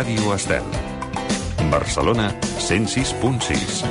[0.00, 0.64] Ràdio Estel.
[1.68, 3.82] Barcelona 106.6.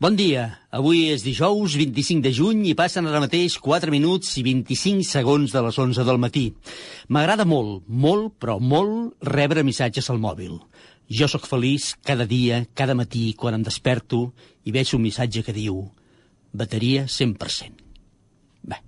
[0.00, 0.44] Bon dia.
[0.72, 5.52] Avui és dijous 25 de juny i passen ara mateix 4 minuts i 25 segons
[5.52, 6.46] de les 11 del matí.
[7.12, 10.56] M'agrada molt, molt, però molt, rebre missatges al mòbil.
[11.12, 14.30] Jo sóc feliç cada dia, cada matí, quan em desperto
[14.64, 15.84] i veig un missatge que diu
[16.56, 17.84] bateria 100%.
[18.72, 18.80] Bé,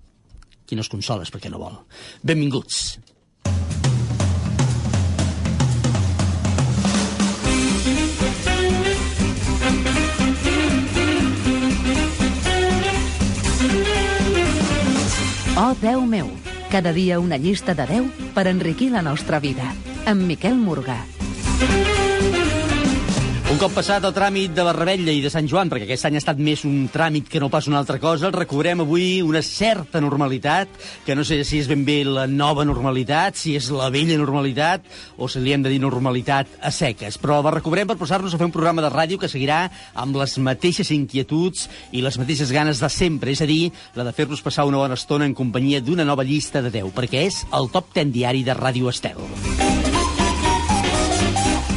[0.65, 1.77] qui no es consola perquè no vol.
[2.25, 3.10] Benvinguts.
[15.61, 16.31] Oh, Déu meu,
[16.73, 19.75] cada dia una llista de 10 per enriquir la nostra vida.
[20.09, 21.03] Amb Miquel Morgà.
[23.51, 26.15] Un cop passat el tràmit de la Rebella i de Sant Joan, perquè aquest any
[26.15, 29.41] ha estat més un tràmit que no pas una altra cosa, el recobrem avui una
[29.43, 30.71] certa normalitat,
[31.03, 34.87] que no sé si és ben bé la nova normalitat, si és la vella normalitat,
[35.19, 37.19] o si li hem de dir normalitat a seques.
[37.19, 39.65] Però la recobrem per posar-nos a fer un programa de ràdio que seguirà
[39.99, 44.15] amb les mateixes inquietuds i les mateixes ganes de sempre, és a dir, la de
[44.15, 47.67] fer-nos passar una bona estona en companyia d'una nova llista de 10, perquè és el
[47.75, 49.19] top 10 diari de Ràdio Estel.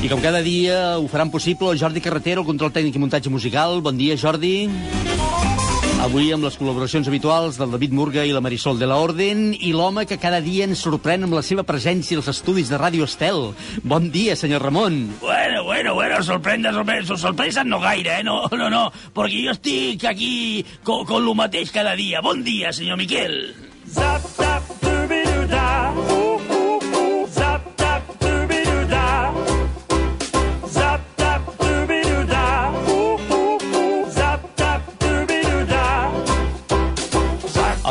[0.03, 3.31] I com cada dia ho faran possible el Jordi Carretero, el control tècnic i muntatge
[3.31, 3.77] musical.
[3.79, 4.67] Bon dia, Jordi.
[6.03, 9.71] Avui amb les col·laboracions habituals del David Murga i la Marisol de la Orden i
[9.71, 13.53] l'home que cada dia ens sorprèn amb la seva presència als estudis de Ràdio Estel.
[13.87, 14.99] Bon dia, senyor Ramon.
[15.23, 18.27] Bueno, bueno, bueno, sorprendre, sorprendre, sorpresa no gaire, eh?
[18.27, 22.19] No, no, no, perquè jo estic aquí con, con lo mateix cada dia.
[22.19, 23.55] Bon dia, senyor Miquel.
[23.87, 24.92] Zap, zap, doobie-doo-da.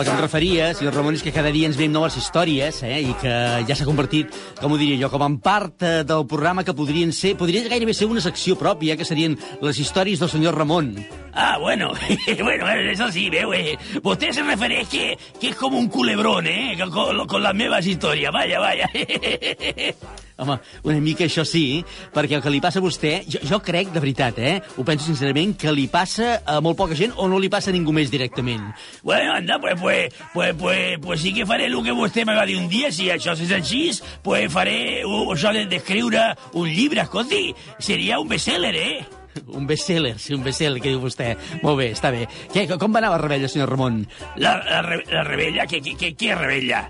[0.03, 2.97] El que em referia, senyor Ramon, és que cada dia ens veiem noves històries, eh?
[3.07, 3.35] i que
[3.69, 7.13] ja s'ha convertit, com ho diria jo, com en part eh, del programa que podrien
[7.15, 10.91] ser, podria gairebé ser una secció pròpia, que serien les històries del senyor Ramon.
[11.33, 11.93] Ah, bueno,
[12.43, 13.77] bueno, eso sí, veu, eh?
[14.03, 15.07] Vostè se refereix que,
[15.39, 16.75] que és com un culebrón, eh?
[16.83, 18.91] Con, con les meves històries, vaya, vaya.
[20.43, 20.59] Home,
[20.89, 24.01] una mica això sí, perquè el que li passa a vostè, jo, jo crec, de
[24.03, 27.49] veritat, eh, ho penso sincerament, que li passa a molt poca gent o no li
[27.53, 28.73] passa a ningú més directament.
[29.03, 32.45] Bueno, anda, pues, pues, pues, pues, pues sí que faré el que vostè me va
[32.47, 33.91] dir un dia, si això és així,
[34.23, 39.05] pues faré uh, això de- d'escriure un llibre, escolti, seria un bestseller, eh?
[39.47, 41.31] Un bestseller, sí, un bestseller, que diu vostè.
[41.63, 42.27] Molt bé, està bé.
[42.53, 44.03] Què, com va anar la rebella, senyor Ramon?
[44.37, 45.65] La, la, la rebella?
[45.71, 46.83] Què, què, què, què rebella?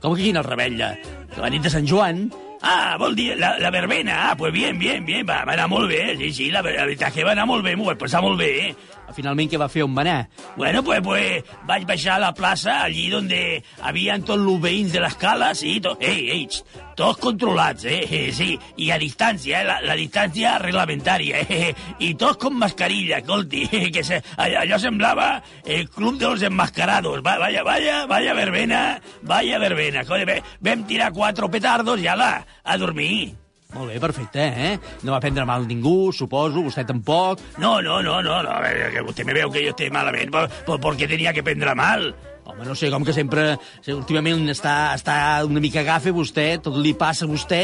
[0.00, 0.94] Com que quina rebella?
[1.36, 2.30] La nit de Sant Joan?
[2.62, 4.30] Ah, vol dir la, la verbena.
[4.30, 6.14] Ah, pues bien, bien, bien, va, va anar molt bé.
[6.18, 8.50] Sí, sí, la, la veritat que va anar molt bé, m'ho vaig passar molt bé,
[8.68, 8.74] eh?
[9.16, 9.82] Finalment, què va fer?
[9.84, 10.28] On va anar?
[10.56, 15.02] Bueno, pues, pues vaig baixar a la plaça, allí donde havien tots els veïns de
[15.02, 16.64] l'escala, sí, to, ei, ei, xt,
[16.96, 22.12] tots controlats, eh, eh, sí, i a distància, eh, la, la distància reglamentària, eh, i
[22.20, 27.62] tots con mascarilla, escolti, que se, allò, semblava el club de los enmascarados, va, vaya,
[27.62, 33.41] vaya, vaya verbena, vaya verbena, ve- vam tirar quatre petardos i ala, a dormir.
[33.72, 34.72] Molt bé, perfecte, eh?
[35.02, 37.40] No va prendre mal ningú, suposo, vostè tampoc.
[37.58, 40.28] No, no, no, no, no, a veure, que vostè me veu que jo estic malament,
[40.34, 42.12] per, per, perquè tenia que prendre mal.
[42.44, 43.54] Home, no sé, com que sempre,
[43.94, 45.14] últimament està, està
[45.46, 47.60] una mica gafe vostè, tot li passa a vostè.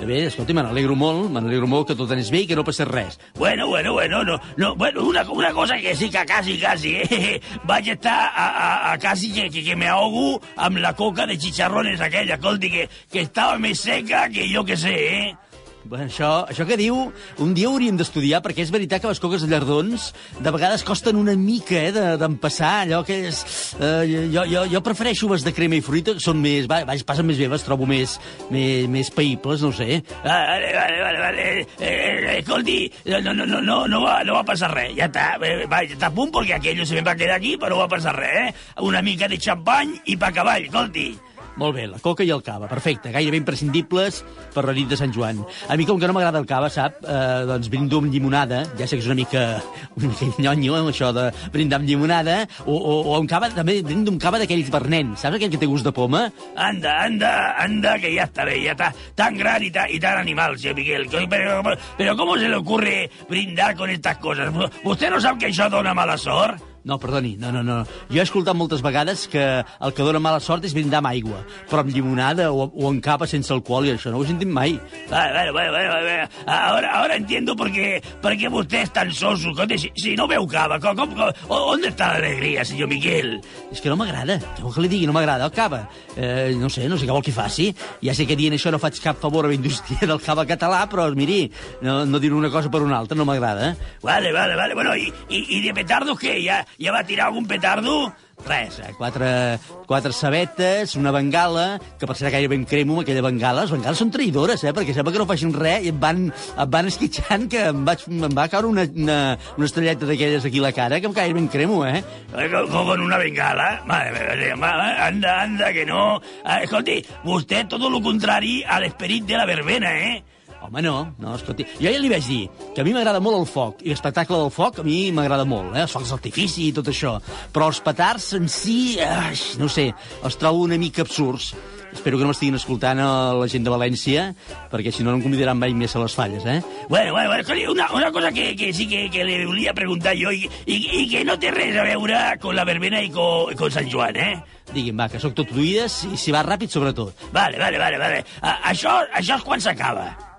[0.00, 2.64] Bé, escolti, me n'alegro molt, me n'alegro molt que tot anés bé i que no
[2.64, 3.18] passés res.
[3.36, 7.40] Bueno, bueno, bueno, no, no, bueno, una, una cosa que sí que quasi, quasi, eh?
[7.68, 12.00] Vaig estar a, a, a quasi que, que, que me amb la coca de chicharrones
[12.00, 15.43] aquella, escolti, que, que estava més seca que jo que sé, eh?
[15.84, 16.96] Bueno, això, això que diu,
[17.44, 20.06] un dia hauríem d'estudiar, perquè és veritat que les coques de llardons
[20.40, 23.42] de vegades costen una mica eh, de- d'empassar, allò que és...
[23.76, 26.64] Eh, jo, jo, jo prefereixo les de crema i fruita, que són més...
[26.72, 28.16] Va, vaja, passen més bé, les trobo més,
[28.48, 30.00] més, més païbles, no sé.
[30.22, 31.44] Ah, Vale, vale, vale, vale.
[31.60, 32.78] Eh, eh, escolti,
[33.12, 35.98] no, no, no, no, no, va, no va passar res, ja està, eh, va, ja
[35.98, 38.48] està a punt, perquè aquello se me va quedar aquí, però no va passar res,
[38.48, 38.80] eh?
[38.88, 41.10] Una mica de xampany i pa cavall, escolti.
[41.54, 44.22] Molt bé, la coca i el cava, perfecte, gairebé imprescindibles
[44.54, 45.38] per la nit de Sant Joan.
[45.70, 48.88] A mi, com que no m'agrada el cava, sap, eh, doncs brindo amb llimonada, ja
[48.90, 49.44] sé que és una mica,
[50.00, 53.78] una mica nyonyo, eh, això de brindar amb llimonada, o, o, o amb cava, també
[53.86, 56.26] brindo amb cava d'aquells per nen, saps aquell que té gust de poma?
[56.56, 60.58] Anda, anda, anda, que ya está, ya está tan gran y tan, y tan animal,
[60.58, 61.08] señor Miguel.
[61.30, 61.62] Pero,
[61.96, 64.52] pero ¿cómo se le ocurre brindar con estas cosas?
[64.82, 66.73] ¿Usted no sabe que això dona mala sort?
[66.84, 67.78] No, perdoni, no, no, no.
[68.12, 71.38] Jo he escoltat moltes vegades que el que dona mala sort és brindar amb aigua,
[71.70, 74.50] però amb llimonada o, o en capa sense alcohol, i això no ho he sentit
[74.52, 74.74] mai.
[75.08, 76.28] Vale, vale, vale, vale, vale.
[76.44, 79.54] Ahora, ahora entiendo por qué, por qué usted es tan soso.
[79.78, 83.40] Si, si no veu cava, com, com, com, ¿dónde está la alegría, señor Miguel?
[83.72, 85.08] És que no m'agrada, què vol que li digui?
[85.08, 85.86] No m'agrada el cava.
[86.16, 87.70] Eh, no sé, no sé què vol que faci.
[88.04, 90.84] Ja sé que dient això no faig cap favor a la indústria del cava català,
[90.92, 91.48] però miri,
[91.80, 93.72] no, no dir una cosa per una altra no m'agrada.
[94.04, 94.74] Vale, vale, vale.
[94.74, 96.42] Bueno, ¿y, y, y de petardos qué?
[96.42, 98.12] ¿Ya, ¿Ya va tirar algún petardo?
[98.44, 98.90] Res, eh?
[98.98, 103.62] quatre, quatre sabetes, una bengala, que per ser gairebé em cremo amb aquella bengala.
[103.62, 104.72] Les bengales són traïdores, eh?
[104.74, 108.02] perquè sembla que no facin res i em van, em van esquitxant que em, vaig,
[108.10, 109.18] em va caure una, una,
[109.56, 112.02] una estrelleta d'aquelles aquí a la cara que em gairebé em cremo, eh?
[112.34, 113.82] Eh, co- co- Con una bengala.
[113.86, 116.20] Madre mía, anda, anda, que no.
[116.44, 120.24] Ah, escolti, vostè todo lo contrari a l'esperit de la verbena, eh?
[120.64, 121.66] Home, no, no, escolti.
[121.76, 124.52] Jo ja li vaig dir que a mi m'agrada molt el foc, i l'espectacle del
[124.54, 125.82] foc a mi m'agrada molt, eh?
[125.84, 127.18] els focs d'artifici i tot això.
[127.52, 129.90] Però els petards en si, ai, no sé,
[130.24, 131.52] els trobo una mica absurds.
[131.92, 134.24] Espero que no m'estiguin escoltant a la gent de València,
[134.72, 136.56] perquè si no no em convidaran mai més a les falles, eh?
[136.88, 140.32] Bueno, bueno, bueno, una, una cosa que, que sí que, que le volia preguntar jo
[140.32, 143.70] i, i, i que no té res a veure con la verbena i con, con
[143.70, 144.34] Sant Joan, eh?
[144.72, 147.28] Digui'm, va, que sóc tot oïdes i si va ràpid, sobretot.
[147.36, 148.24] Vale, vale, vale, vale.
[148.40, 150.33] A, això, això és quan s'acaba.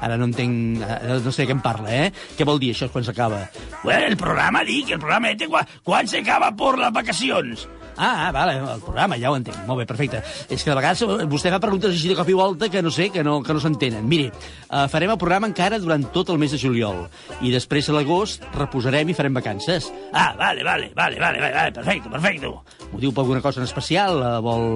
[0.00, 2.08] Ara no entenc, no sé de què em parla, eh?
[2.38, 3.44] Què vol dir això quan s'acaba?
[3.82, 7.68] Bueno, el programa, dic, el programa este, quan, quan s'acaba por les vacacions.
[8.00, 9.58] Ah, ah, vale, el programa, ja ho entenc.
[9.68, 10.22] Molt bé, perfecte.
[10.48, 13.10] És que de vegades vostè fa preguntes així de cop i volta que no sé,
[13.12, 14.06] que no, que no s'entenen.
[14.08, 14.30] Miri,
[14.70, 17.02] uh, farem el programa encara durant tot el mes de juliol.
[17.44, 19.90] I després a l'agost reposarem i farem vacances.
[20.14, 22.54] Ah, vale, vale, vale, vale, vale, vale, perfecto, perfecto.
[22.90, 24.16] Ho diu per alguna cosa en especial?
[24.16, 24.66] Uh, vol...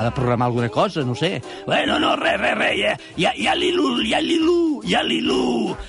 [0.00, 1.04] Ha de programar alguna cosa?
[1.04, 1.36] No sé.
[1.66, 5.04] Bueno, no, res, res, res, ja, ja, ja l'Ilu, ja l'Ilu, ja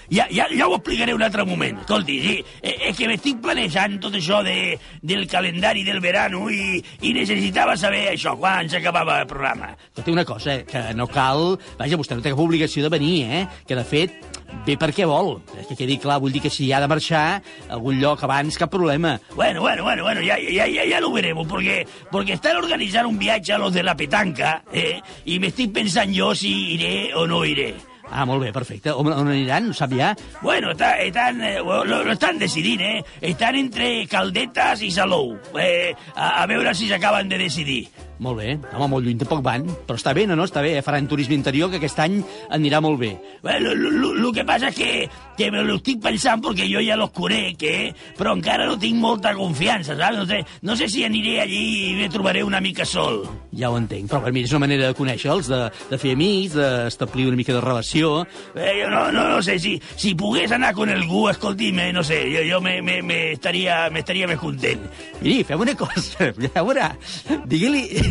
[0.10, 1.80] ja, ja, ja ho explicaré un altre moment.
[1.80, 6.81] Escolti, sí, eh, és que m'estic planejant tot això de, del calendari del verano i,
[7.02, 9.74] i necessitava saber això, quan s'acabava el programa.
[9.96, 11.58] Que té una cosa, eh, que no cal...
[11.80, 13.44] Vaja, vostè no té cap obligació de venir, eh?
[13.68, 14.16] Que, de fet,
[14.66, 15.38] ve perquè vol.
[15.60, 18.58] És que quedi clar, vull dir que si ha de marxar a algun lloc abans,
[18.60, 19.18] cap problema.
[19.36, 23.20] Bueno, bueno, bueno, bueno, ya, ya, ya, ya lo veremos, porque, porque están organizando un
[23.20, 25.02] viaje a los de la petanca, ¿eh?
[25.26, 27.91] y me estoy pensando yo si iré o no iré.
[28.12, 28.92] Ah, molt bé, perfecte.
[28.92, 29.70] On, on aniran?
[29.72, 30.12] Ho sap ja?
[30.42, 33.04] Bueno, está, están, eh, lo, lo están decidiendo, ¿eh?
[33.22, 35.40] Están entre Caldetas y Salou.
[35.58, 37.88] Eh, a, a veure si s'acaben de decidir.
[38.22, 38.52] Molt bé.
[38.78, 39.64] Home, molt lluny tampoc van.
[39.88, 40.44] Però està bé, no, no?
[40.46, 40.76] Està bé.
[40.78, 40.82] eh?
[40.86, 42.20] Faran turisme interior, que aquest any
[42.54, 43.16] anirà molt bé.
[43.42, 46.84] Bueno, lo, lo, lo que pasa es que, que me lo estic pensant perquè jo
[46.86, 47.94] ja los conec, eh?
[48.20, 50.20] però encara no tinc molta confiança, saps?
[50.20, 53.24] No sé, no sé si aniré allí i me trobaré una mica sol.
[53.58, 54.06] Ja ho entenc.
[54.12, 57.58] Però per mi és una manera de conèixer-los, de, de fer amics, d'establir una mica
[57.58, 58.14] de relació.
[58.54, 62.06] Eh, jo no, no, no sé, si, si pogués anar con algú, escolti, me, no
[62.06, 64.86] sé, jo, jo me, me, me, estaria, me estaria més content.
[65.24, 66.94] Miri, fem una cosa, ja veurà.
[67.50, 68.11] Digui-li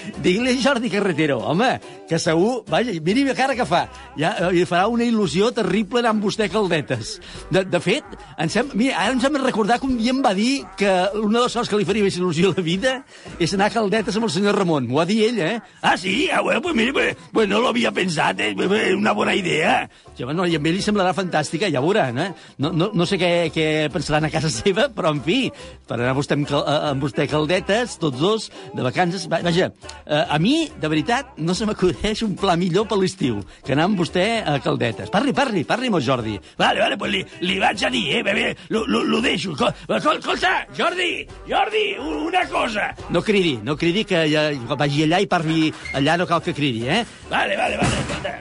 [0.23, 1.71] digui a Jordi Carretero, home,
[2.09, 2.63] que segur...
[2.69, 3.85] Vaja, miri la cara que fa.
[4.19, 7.17] Ja eh, li farà una il·lusió terrible anar amb vostè caldetes.
[7.51, 8.03] De, de fet,
[8.41, 8.69] em sem...
[8.77, 11.55] mira, ara em sembla recordar que un dia em va dir que una de les
[11.57, 12.95] coses que li faria més il·lusió a la vida
[13.39, 14.87] és anar a caldetes amb el senyor Ramon.
[14.89, 15.55] M'ho va dir ell, eh?
[15.81, 16.29] Ah, sí?
[16.31, 18.53] Ah, bueno, pues mire, pues, pues no lo había pensat, eh?
[18.95, 19.89] Una bona idea.
[20.17, 22.29] Ja, bueno, I a ell li semblarà fantàstica, ja veuran, eh?
[22.61, 25.45] No, no, no sé què, què pensaran a casa seva, però, en fi,
[25.87, 29.27] per anar vostè amb, eh, amb vostè caldetes, tots dos, de vacances...
[29.31, 29.71] Va- Vaja,
[30.05, 33.85] eh, a mi, de veritat, no se m'acudeix un pla millor per l'estiu que anar
[33.89, 35.09] amb vostè a caldetes.
[35.13, 36.37] Parli, parli, parli amb el Jordi.
[36.57, 38.23] Vale, vale, pues li, li vaig a dir, eh?
[38.23, 39.51] Bé, lo, lo, lo deixo.
[39.53, 42.93] Escol- escol- Escolta, Jordi, Jordi, una cosa.
[43.09, 46.87] No cridi, no cridi, que ja, vagi allà i parli allà, no cal que cridi,
[46.87, 47.05] eh?
[47.29, 48.35] Vale, vale, vale, escolta.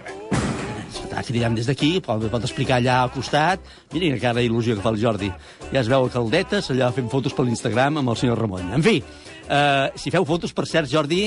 [0.91, 3.63] Està cridant des d'aquí, pot, pot explicar allà al costat.
[3.93, 5.31] Miri la cara d'il·lusió que fa el Jordi.
[5.73, 8.71] Ja es veu a caldetes, allà fent fotos per l'Instagram amb el senyor Ramon.
[8.77, 9.01] En fi,
[9.51, 11.25] Uh, si feu fotos, per cert, Jordi,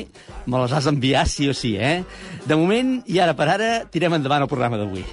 [0.48, 2.06] me les has d'enviar sí o sí, eh?
[2.48, 5.04] De moment, i ara per ara, tirem endavant el programa d'avui.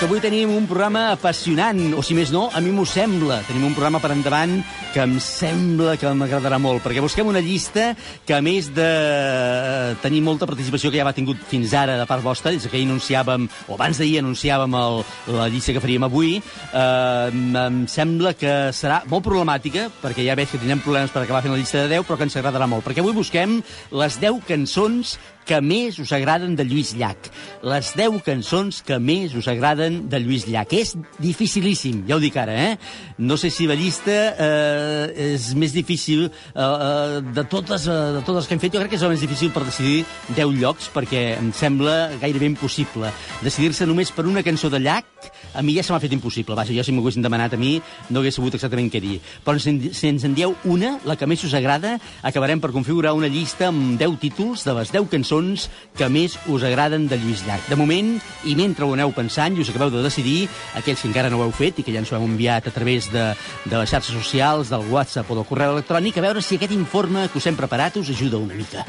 [0.00, 3.42] Que avui tenim un programa apassionant, o si més no, a mi m'ho sembla.
[3.44, 4.54] Tenim un programa per endavant
[4.94, 7.90] que em sembla que m'agradarà molt, perquè busquem una llista
[8.24, 12.06] que, a més de eh, tenir molta participació que ja va tingut fins ara de
[12.08, 14.96] part vostra, des que ahir anunciàvem, o abans d'ahir anunciàvem el,
[15.36, 17.28] la llista que faríem avui, eh,
[17.66, 21.52] em sembla que serà molt problemàtica, perquè ja veig que tindrem problemes per acabar fent
[21.52, 23.58] la llista de 10, però que ens agradarà molt, perquè avui busquem
[23.92, 25.18] les 10 cançons
[25.50, 27.30] que més us agraden de Lluís Llach.
[27.66, 30.70] Les 10 cançons que més us agraden de Lluís Llach.
[30.78, 32.76] És dificilíssim, ja ho dic ara, eh?
[33.18, 36.30] No sé si la llista eh, és més difícil eh,
[36.62, 38.76] eh, de, totes, eh, de totes que hem fet.
[38.76, 40.04] Jo crec que és el més difícil per decidir
[40.36, 43.10] 10 llocs, perquè em sembla gairebé impossible.
[43.42, 46.54] Decidir-se només per una cançó de Llach, a mi ja se m'ha fet impossible.
[46.54, 47.80] Vaja, jo si m'ho haguessin demanat a mi
[48.10, 49.20] no hagués sabut exactament què dir.
[49.44, 52.70] Però si, en- si ens en dieu una, la que més us agrada, acabarem per
[52.72, 57.18] configurar una llista amb 10 títols de les 10 cançons que més us agraden de
[57.18, 57.68] Lluís Llach.
[57.68, 61.30] De moment, i mentre ho aneu pensant i us acabeu de decidir, aquells que encara
[61.30, 63.30] no ho heu fet i que ja ens ho heu enviat a través de,
[63.64, 67.28] de les xarxes socials, del WhatsApp o del correu electrònic, a veure si aquest informe
[67.32, 68.86] que us hem preparat us ajuda una mica.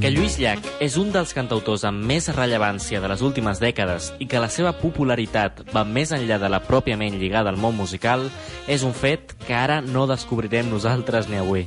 [0.00, 4.24] Que Lluís Llach és un dels cantautors amb més rellevància de les últimes dècades i
[4.24, 8.24] que la seva popularitat va més enllà de la pròpiament lligada al món musical
[8.64, 11.66] és un fet que ara no descobrirem nosaltres ni avui.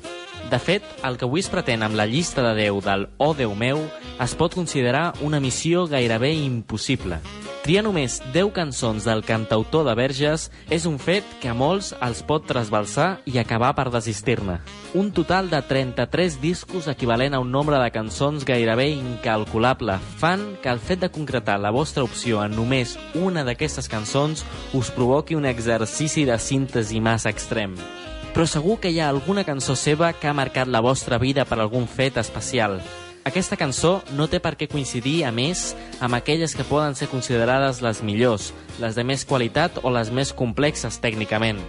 [0.50, 3.54] De fet, el que avui es pretén amb la llista de Déu del Oh Déu
[3.54, 3.86] meu
[4.18, 7.22] es pot considerar una missió gairebé impossible.
[7.64, 12.20] Triar només 10 cançons del cantautor de Verges és un fet que a molts els
[12.28, 14.58] pot trasbalsar i acabar per desistir-ne.
[15.00, 20.74] Un total de 33 discos equivalent a un nombre de cançons gairebé incalculable fan que
[20.76, 24.44] el fet de concretar la vostra opció en només una d'aquestes cançons
[24.76, 27.78] us provoqui un exercici de síntesi massa extrem.
[28.36, 31.62] Però segur que hi ha alguna cançó seva que ha marcat la vostra vida per
[31.62, 32.82] algun fet especial.
[33.24, 35.72] Aquesta cançó no té per què coincidir, a més,
[36.04, 38.50] amb aquelles que poden ser considerades les millors,
[38.84, 41.62] les de més qualitat o les més complexes tècnicament.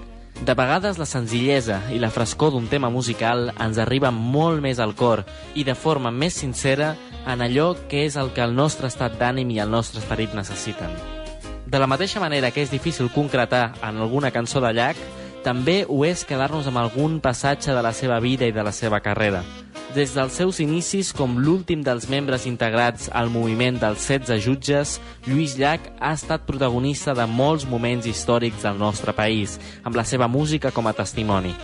[0.42, 4.96] De vegades la senzillesa i la frescor d'un tema musical ens arriba molt més al
[4.98, 5.22] cor
[5.54, 9.54] i de forma més sincera en allò que és el que el nostre estat d'ànim
[9.54, 10.90] i el nostre esperit necessiten.
[11.70, 14.98] De la mateixa manera que és difícil concretar en alguna cançó de Llach,
[15.46, 18.98] també ho és quedar-nos amb algun passatge de la seva vida i de la seva
[19.00, 19.44] carrera.
[19.94, 25.54] Des dels seus inicis com l'últim dels membres integrats al moviment dels 16 jutges, Lluís
[25.54, 29.54] Llach ha estat protagonista de molts moments històrics del nostre país,
[29.86, 31.54] amb la seva música com a testimoni.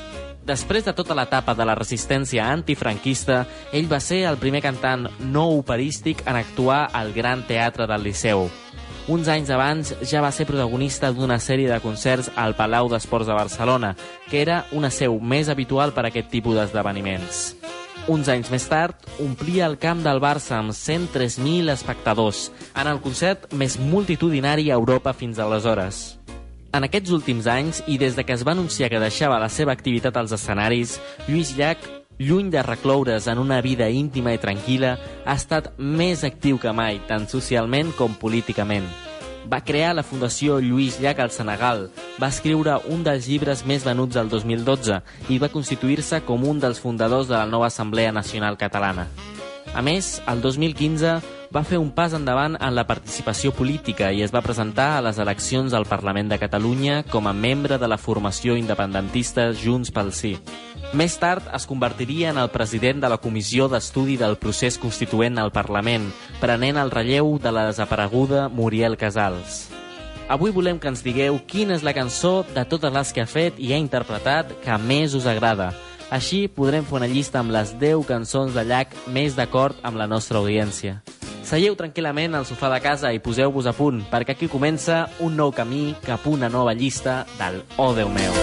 [0.47, 3.43] Després de tota l'etapa de la resistència antifranquista,
[3.75, 8.47] ell va ser el primer cantant no operístic en actuar al Gran Teatre del Liceu.
[9.11, 13.35] Uns anys abans ja va ser protagonista d'una sèrie de concerts al Palau d'Esports de
[13.35, 13.97] Barcelona,
[14.31, 17.57] que era una seu més habitual per a aquest tipus d'esdeveniments.
[18.11, 23.45] Uns anys més tard, omplia el camp del Barça amb 103.000 espectadors, en el concert
[23.55, 26.01] més multitudinari a Europa fins aleshores.
[26.75, 29.71] En aquests últims anys, i des de que es va anunciar que deixava la seva
[29.79, 30.97] activitat als escenaris,
[31.29, 31.87] Lluís Llach,
[32.19, 36.99] lluny de recloure's en una vida íntima i tranquil·la, ha estat més actiu que mai,
[37.07, 38.91] tant socialment com políticament.
[39.51, 41.89] Va crear la Fundació Lluís Llach al Senegal,
[42.23, 45.01] va escriure un dels llibres més venuts del 2012
[45.35, 49.09] i va constituir-se com un dels fundadors de la nova Assemblea Nacional Catalana.
[49.75, 54.31] A més, el 2015 va fer un pas endavant en la participació política i es
[54.31, 58.55] va presentar a les eleccions al Parlament de Catalunya com a membre de la formació
[58.57, 60.37] independentista Junts pel Sí.
[60.95, 65.51] Més tard es convertiria en el president de la Comissió d'Estudi del Procés Constituent al
[65.51, 66.09] Parlament,
[66.41, 69.69] prenent el relleu de la desapareguda Muriel Casals.
[70.29, 73.59] Avui volem que ens digueu quina és la cançó de totes les que ha fet
[73.59, 75.73] i ha interpretat que més us agrada.
[76.11, 80.07] Així podrem fer una llista amb les 10 cançons de Llach més d'acord amb la
[80.11, 81.01] nostra audiència.
[81.51, 85.51] Seieu tranquil·lament al sofà de casa i poseu-vos a punt, perquè aquí comença un nou
[85.51, 88.37] camí cap a una nova llista del Oh Déu meu.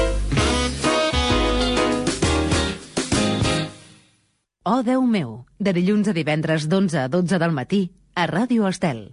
[4.68, 9.06] Oh, Déu meu, de dilluns a divendres d'11 a 12 del matí a Ràdio Estel.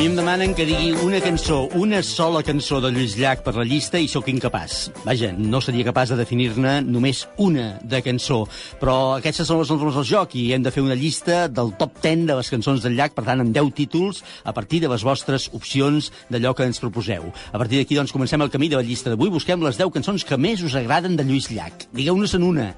[0.00, 3.66] Mi em demanen que digui una cançó, una sola cançó de Lluís Llach per la
[3.68, 4.86] llista i sóc incapaç.
[5.04, 8.38] Vaja, no seria capaç de definir-ne només una de cançó.
[8.80, 12.00] Però aquestes són les normes del joc i hem de fer una llista del top
[12.00, 15.04] 10 de les cançons del Llach, per tant, amb 10 títols, a partir de les
[15.04, 17.28] vostres opcions d'allò que ens proposeu.
[17.52, 19.28] A partir d'aquí, doncs, comencem el camí de la llista d'avui.
[19.28, 21.90] Busquem les 10 cançons que més us agraden de Lluís Llach.
[21.92, 22.70] Digueu-nos en una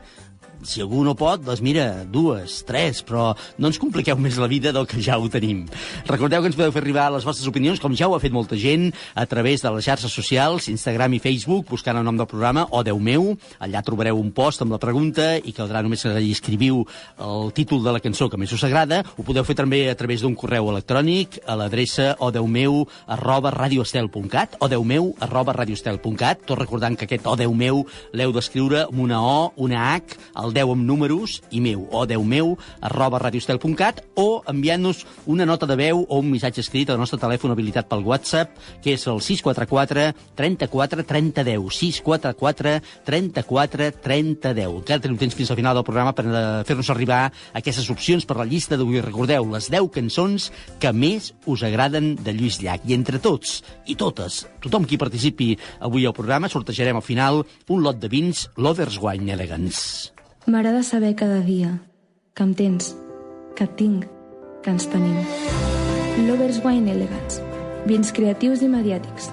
[0.62, 4.70] Si algú no pot, doncs mira, dues, tres, però no ens compliqueu més la vida
[4.74, 5.64] del que ja ho tenim.
[6.06, 8.54] Recordeu que ens podeu fer arribar les vostres opinions, com ja ho ha fet molta
[8.58, 12.68] gent, a través de les xarxes socials, Instagram i Facebook, buscant el nom del programa,
[12.70, 16.30] o Déu meu, allà trobareu un post amb la pregunta i caldrà només que hi
[16.30, 16.84] escriviu
[17.18, 19.02] el títol de la cançó que més us agrada.
[19.18, 25.10] Ho podeu fer també a través d'un correu electrònic a l'adreça odeumeu arroba radioestel.cat odeumeu
[25.24, 27.82] arroba radioestel.cat tot recordant que aquest odeumeu
[28.14, 33.20] l'heu d'escriure amb una O, una H, el 10 amb números i meu, odeumeu arroba
[33.22, 37.88] radioestel.cat o enviant-nos una nota de veu o un missatge escrit al nostre telèfon habilitat
[37.90, 38.54] pel WhatsApp,
[38.84, 40.06] que és el 644
[40.38, 41.68] 34 30 10.
[41.78, 42.74] 644
[43.08, 44.78] 34 30 10.
[44.82, 47.22] Encara tenim temps fins al final del programa per eh, fer-nos arribar
[47.58, 49.00] aquestes opcions per la llista d'avui.
[49.02, 50.50] Recordeu, les 10 cançons
[50.82, 52.86] que més us agraden de Lluís Llach.
[52.86, 57.84] I entre tots i totes, tothom qui participi avui al programa, sortejarem al final un
[57.84, 60.11] lot de vins Lovers Wine Elegance.
[60.44, 61.78] M'agrada saber cada dia
[62.34, 62.98] que em tens,
[63.54, 64.10] que et tinc,
[64.64, 65.14] que ens tenim.
[66.26, 67.38] Lovers Wine Elegance.
[67.86, 69.30] Vins creatius i mediàtics.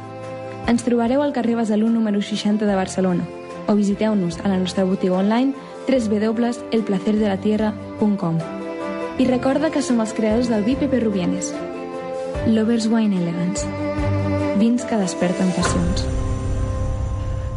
[0.70, 3.26] Ens trobareu al carrer Besalú número 60 de Barcelona
[3.66, 5.58] o visiteu-nos a la nostra botiga online
[5.90, 8.38] www.elplacerdelatierra.com
[9.18, 11.50] I recorda que som els creadors del vi Pepe Rubienes.
[12.46, 13.66] Lovers Wine Elegance.
[14.62, 16.29] Vins que desperten passions.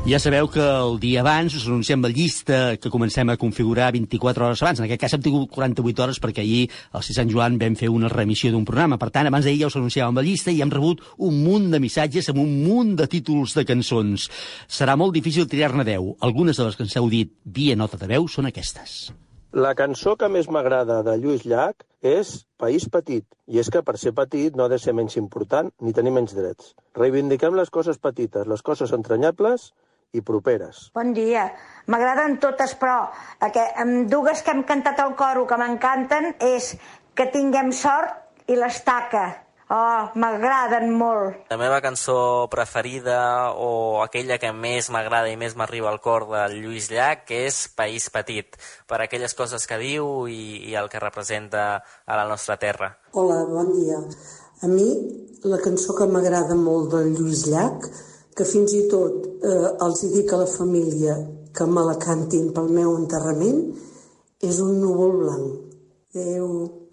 [0.03, 4.49] Ja sabeu que el dia abans us anunciem la llista que comencem a configurar 24
[4.49, 4.81] hores abans.
[4.81, 8.11] En aquest cas hem tingut 48 hores perquè ahir, al Sant Joan, vam fer una
[8.11, 8.99] remissió d'un programa.
[8.99, 11.79] Per tant, abans d'ahir ja us anunciàvem la llista i hem rebut un munt de
[11.79, 14.27] missatges amb un munt de títols de cançons.
[14.67, 16.17] Serà molt difícil triar-ne 10.
[16.19, 19.13] Algunes de les que ens heu dit via nota de veu són aquestes.
[19.55, 23.95] La cançó que més m'agrada de Lluís Llach és País Petit, i és que per
[24.01, 26.73] ser petit no ha de ser menys important ni tenir menys drets.
[26.99, 29.71] Reivindiquem les coses petites, les coses entranyables
[30.13, 30.91] i properes.
[30.95, 31.49] Bon dia.
[31.91, 33.09] M'agraden totes, però
[33.53, 36.77] que, amb dues que hem cantat al coro que m'encanten és
[37.13, 39.27] Que tinguem sort i l'estaca.
[39.73, 41.47] Oh, m'agraden molt.
[41.53, 46.43] La meva cançó preferida o aquella que més m'agrada i més m'arriba al cor de
[46.55, 48.57] Lluís Llach és País Petit,
[48.89, 51.65] per aquelles coses que diu i, i el que representa
[52.05, 52.95] a la nostra terra.
[53.13, 54.01] Hola, bon dia.
[54.65, 54.89] A mi,
[55.49, 57.89] la cançó que m'agrada molt del Lluís Llach,
[58.37, 61.17] que fins i tot eh, els hi dic a la família
[61.53, 63.59] que me la cantin pel meu enterrament,
[64.43, 65.51] és un núvol blanc.
[66.17, 66.49] Adéu.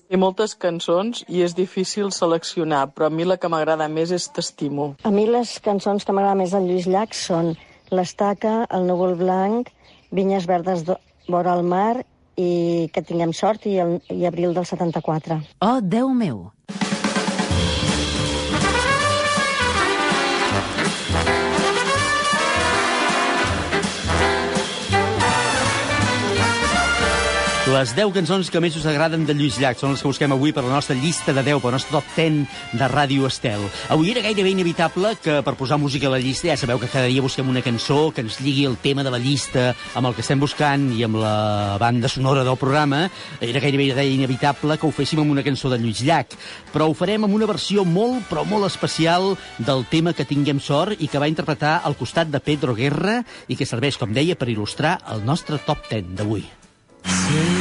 [0.09, 4.27] Té moltes cançons i és difícil seleccionar, però a mi la que m'agrada més és
[4.33, 4.93] T'estimo.
[5.05, 7.53] A mi les cançons que m'agraden més del Lluís Llach són
[7.93, 9.69] L'Estaca, El núvol blanc,
[10.11, 10.83] Vinyes verdes
[11.29, 12.01] vora el mar
[12.39, 15.41] i Que tinguem sort i, el, i Abril del 74.
[15.65, 16.47] Oh, Déu meu!
[27.69, 30.49] Les 10 cançons que més us agraden de Lluís Llach són les que busquem avui
[30.55, 33.61] per la nostra llista de 10, per la nostra top 10 de Ràdio Estel.
[33.93, 37.05] Avui era gairebé inevitable que per posar música a la llista, ja sabeu que cada
[37.11, 40.25] dia busquem una cançó que ens lligui el tema de la llista amb el que
[40.25, 43.03] estem buscant i amb la banda sonora del programa,
[43.37, 46.33] era gairebé inevitable que ho féssim amb una cançó de Lluís Llach.
[46.73, 50.97] Però ho farem amb una versió molt, però molt especial del tema que tinguem sort
[50.97, 54.49] i que va interpretar al costat de Pedro Guerra i que serveix, com deia, per
[54.49, 56.49] il·lustrar el nostre top 10 d'avui.
[57.05, 57.58] sabeu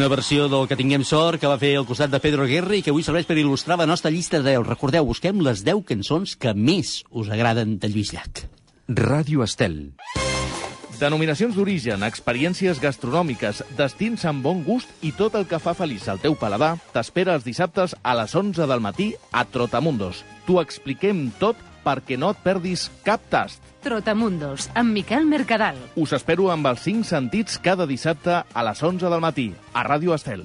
[0.00, 2.80] Una versió del que tinguem sort que va fer al costat de Pedro Aguirre i
[2.80, 4.62] que avui serveix per il·lustrar la nostra llista de 10.
[4.64, 8.46] Recordeu, busquem les 10 cançons que més us agraden de Lluís Llach.
[8.88, 9.76] Ràdio Estel.
[10.96, 16.24] Denominacions d'origen, experiències gastronòmiques, destins amb bon gust i tot el que fa feliç al
[16.24, 20.24] teu paladar t'espera els dissabtes a les 11 del matí a Trotamundos.
[20.48, 23.62] T'ho expliquem tot perquè no et perdis cap tast.
[23.84, 25.78] Trotamundos, amb Miquel Mercadal.
[25.96, 30.14] Us espero amb els 5 sentits cada dissabte a les 11 del matí a Ràdio
[30.16, 30.44] Estel.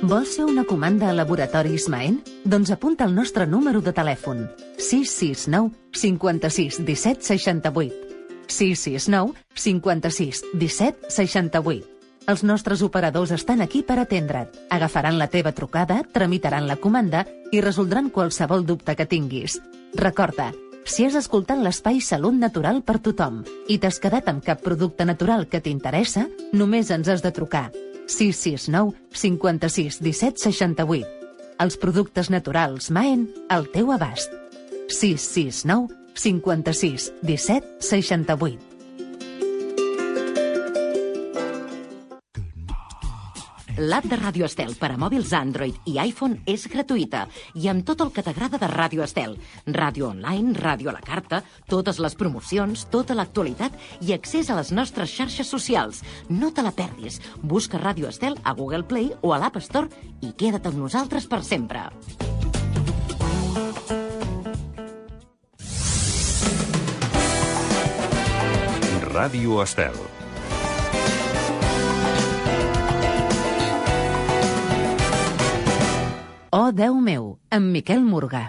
[0.00, 2.22] Vols fer una comanda a Laboratoris Maen?
[2.48, 4.46] Doncs apunta el nostre número de telèfon.
[4.78, 7.94] 669 56 17 68.
[8.48, 11.99] 669 56 17 68.
[12.30, 14.52] Els nostres operadors estan aquí per atendre't.
[14.70, 19.56] Agafaran la teva trucada, tramitaran la comanda i resoldran qualsevol dubte que tinguis.
[19.98, 20.52] Recorda,
[20.86, 25.48] si has escoltat l'espai Salut Natural per tothom i t'has quedat amb cap producte natural
[25.50, 27.66] que t'interessa, només ens has de trucar.
[28.06, 31.34] 669 56 17 68.
[31.60, 34.30] Els productes naturals Maen al teu abast.
[34.86, 38.69] 669 56 17 68.
[43.80, 47.22] L'app de Ràdio Estel per a mòbils Android i iPhone és gratuïta
[47.56, 49.38] i amb tot el que t'agrada de Ràdio Estel.
[49.64, 53.72] Ràdio online, ràdio a la carta, totes les promocions, tota l'actualitat
[54.04, 56.02] i accés a les nostres xarxes socials.
[56.28, 57.22] No te la perdis.
[57.40, 59.88] Busca Ràdio Estel a Google Play o a l'App Store
[60.20, 61.88] i queda't amb nosaltres per sempre.
[69.08, 70.19] Ràdio Estel.
[76.52, 78.40] Oh, Déu meu, amb Miquel Morgà.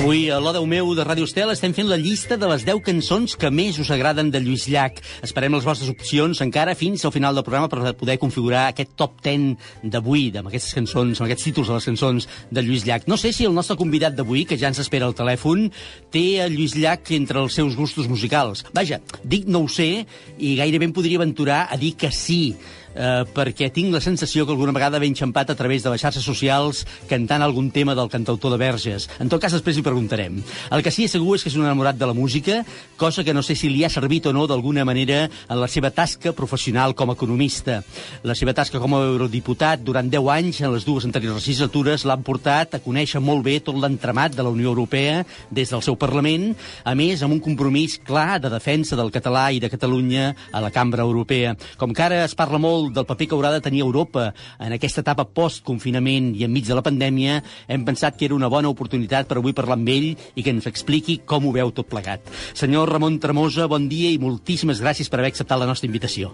[0.00, 2.78] Avui, a l'O Déu meu de Ràdio Estel, estem fent la llista de les 10
[2.86, 4.96] cançons que més us agraden de Lluís Llach.
[5.20, 9.20] Esperem les vostres opcions encara fins al final del programa per poder configurar aquest top
[9.26, 13.04] 10 d'avui, amb aquestes cançons, amb aquests títols de les cançons de Lluís Llach.
[13.12, 15.68] No sé si el nostre convidat d'avui, que ja ens espera al telèfon,
[16.08, 18.64] té a Lluís Llach entre els seus gustos musicals.
[18.72, 20.06] Vaja, dic no ho sé
[20.40, 22.56] i gairebé em podria aventurar a dir que sí,
[22.94, 26.24] eh, perquè tinc la sensació que alguna vegada ve enxampat a través de les xarxes
[26.24, 29.08] socials cantant algun tema del cantautor de Verges.
[29.20, 30.40] En tot cas, després li preguntarem.
[30.70, 32.60] El que sí és segur és que és un enamorat de la música,
[32.96, 35.90] cosa que no sé si li ha servit o no d'alguna manera en la seva
[35.90, 37.80] tasca professional com a economista.
[38.22, 42.24] La seva tasca com a eurodiputat durant 10 anys, en les dues anteriors legislatures, l'han
[42.26, 46.50] portat a conèixer molt bé tot l'entramat de la Unió Europea des del seu Parlament,
[46.84, 50.70] a més, amb un compromís clar de defensa del català i de Catalunya a la
[50.74, 51.56] Cambra Europea.
[51.76, 55.04] Com que ara es parla molt del paper que haurà de tenir Europa en aquesta
[55.04, 59.38] etapa post-confinament i enmig de la pandèmia, hem pensat que era una bona oportunitat per
[59.38, 62.24] avui parlar amb ell i que ens expliqui com ho veu tot plegat.
[62.56, 66.32] Senyor Ramon Tremosa, bon dia i moltíssimes gràcies per haver acceptat la nostra invitació.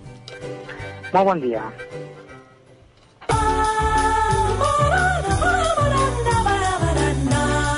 [1.12, 1.66] Molt bon dia.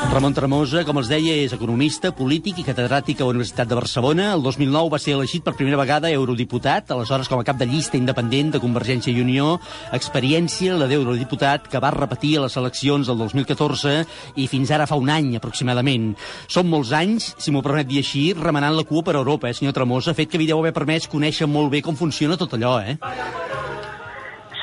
[0.08, 4.30] Ramon Tremosa, com els deia, és economista, polític i catedràtic a la Universitat de Barcelona.
[4.32, 8.00] El 2009 va ser elegit per primera vegada eurodiputat, aleshores com a cap de llista
[8.00, 9.58] independent de Convergència i Unió.
[9.92, 13.98] Experiència, la d'eurodiputat, que va repetir a les eleccions del 2014
[14.40, 16.14] i fins ara fa un any, aproximadament.
[16.48, 19.76] Són molts anys, si m'ho permet dir així, remenant la cua per Europa, eh, senyor
[19.76, 22.96] Tremosa, fet que vi deu haver permès conèixer molt bé com funciona tot allò, eh?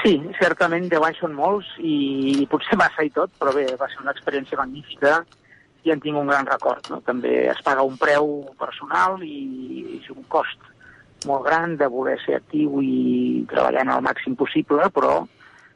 [0.06, 1.96] Sí, certament 10 anys són molts i,
[2.44, 5.24] i potser massa i tot, però bé, va ser una experiència magnífica
[5.86, 6.86] i en tinc un gran record.
[6.94, 7.00] No?
[7.06, 10.62] També es paga un preu personal i és un cost
[11.26, 15.24] molt gran de voler ser actiu i treballant al màxim possible, però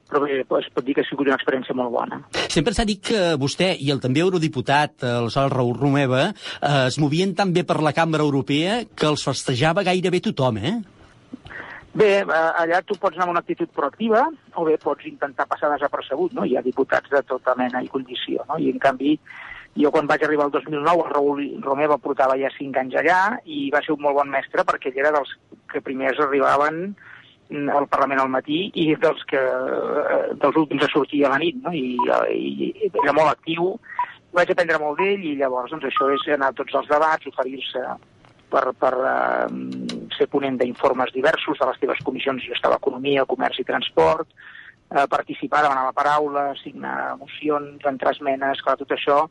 [0.09, 2.17] però bé, es pot dir que ha sigut una experiència molt bona.
[2.49, 6.97] Sempre s'ha dit que vostè i el també eurodiputat, eh, aleshores Raül Romeva, eh, es
[6.97, 10.79] movien tan bé per la Cambra Europea que els festejava gairebé tothom, eh?
[11.91, 12.25] Bé, eh,
[12.62, 16.45] allà tu pots anar amb una actitud proactiva o bé pots intentar passar desapercebut, no?
[16.45, 18.60] Hi ha diputats de tota mena i condició, no?
[18.62, 19.15] I en canvi,
[19.80, 23.69] jo quan vaig arribar el 2009, el Raül Romeva portava ja 5 anys allà i
[23.73, 25.34] va ser un molt bon mestre perquè ell era dels
[25.71, 26.93] que primers arribaven
[27.49, 31.58] al Parlament al matí i dels, que, eh, dels últims a sortir a la nit,
[31.63, 31.73] no?
[31.73, 31.97] I,
[32.30, 33.73] i, i era molt actiu,
[34.38, 37.82] vaig aprendre molt d'ell i llavors doncs, això és anar a tots els debats, oferir-se
[38.54, 43.27] per, per uh, ser ponent d'informes diversos de les teves comissions, jo estava a Economia,
[43.29, 44.29] Comerç i Transport,
[44.91, 49.23] uh, participar, demanar la paraula, signar mocions, entrar esmenes, clar, tot això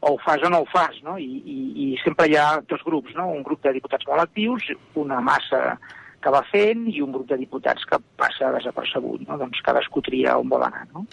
[0.00, 1.16] o ho fas o no ho fas, no?
[1.18, 3.30] I, i, i sempre hi ha dos grups, no?
[3.32, 5.78] Un grup de diputats molt actius, una massa
[6.22, 9.38] que va fent i un grup de diputats que passa desapercebut, no?
[9.40, 11.06] Doncs cadascú tria on vol anar, no?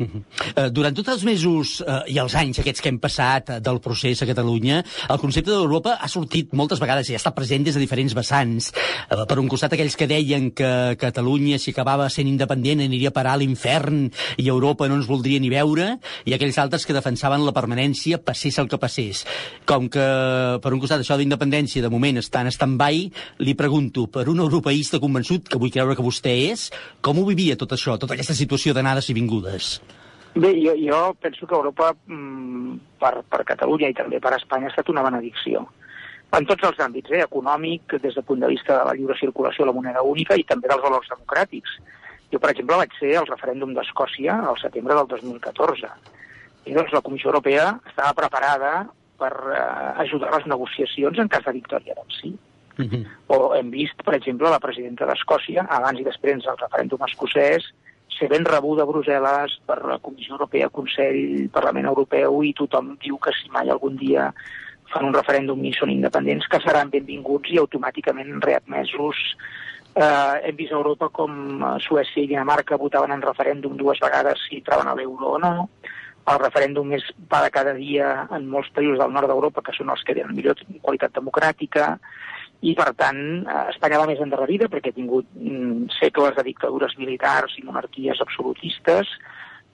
[0.00, 3.78] Uh, durant tots els mesos uh, i els anys aquests que hem passat uh, del
[3.84, 4.80] procés a Catalunya,
[5.12, 8.70] el concepte d'Europa ha sortit moltes vegades i ha estat present des de diferents vessants.
[9.10, 13.16] Uh, per un costat, aquells que deien que Catalunya, si acabava sent independent, aniria a
[13.16, 14.06] parar a l'infern
[14.40, 18.58] i Europa no ens voldria ni veure, i aquells altres que defensaven la permanència, passés
[18.62, 19.24] el que passés.
[19.68, 20.08] Com que,
[20.62, 23.06] per un costat, això d'independència de moment està en stand-by,
[23.44, 26.70] li pregunto, per un europeista convençut, que vull creure que vostè és,
[27.04, 29.76] com ho vivia tot això, tota aquesta situació d'anades i vingudes?
[30.34, 34.72] Bé, jo, jo penso que Europa, mm, per, per Catalunya i també per Espanya, ha
[34.72, 35.66] estat una benedicció.
[36.32, 37.20] En tots els àmbits, eh?
[37.26, 40.70] econòmic, des del punt de vista de la lliure circulació, la moneda única i també
[40.70, 41.74] dels valors democràtics.
[42.32, 45.90] Jo, per exemple, vaig ser al referèndum d'Escòcia al setembre del 2014.
[46.64, 48.72] I doncs la Comissió Europea estava preparada
[49.20, 49.60] per eh,
[50.06, 52.32] ajudar les negociacions en cas de victòria del sí.
[52.78, 53.04] Uh -huh.
[53.26, 57.68] O hem vist, per exemple, la presidenta d'Escòcia, abans i després del referèndum escocès,
[58.16, 63.18] ser ben rebuda a Brussel·les per la Comissió Europea, Consell, Parlament Europeu, i tothom diu
[63.22, 64.30] que si mai algun dia
[64.92, 69.22] fan un referèndum i són independents, que seran benvinguts i automàticament readmesos.
[69.92, 74.40] Eh, hem vist a Europa com eh, Suècia i Dinamarca votaven en referèndum dues vegades
[74.46, 75.54] si entraven a l'euro o no.
[76.32, 79.90] El referèndum és va de cada dia en molts països del nord d'Europa, que són
[79.90, 81.96] els que tenen millor qualitat democràtica,
[82.62, 86.94] i per tant eh, Espanya va més endarrerida perquè ha tingut mm, segles de dictadures
[87.00, 89.10] militars i monarquies absolutistes,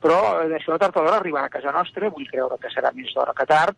[0.00, 3.12] però eh, això tard o d'hora arribarà a casa nostra, vull creure que serà més
[3.14, 3.76] d'hora que tard,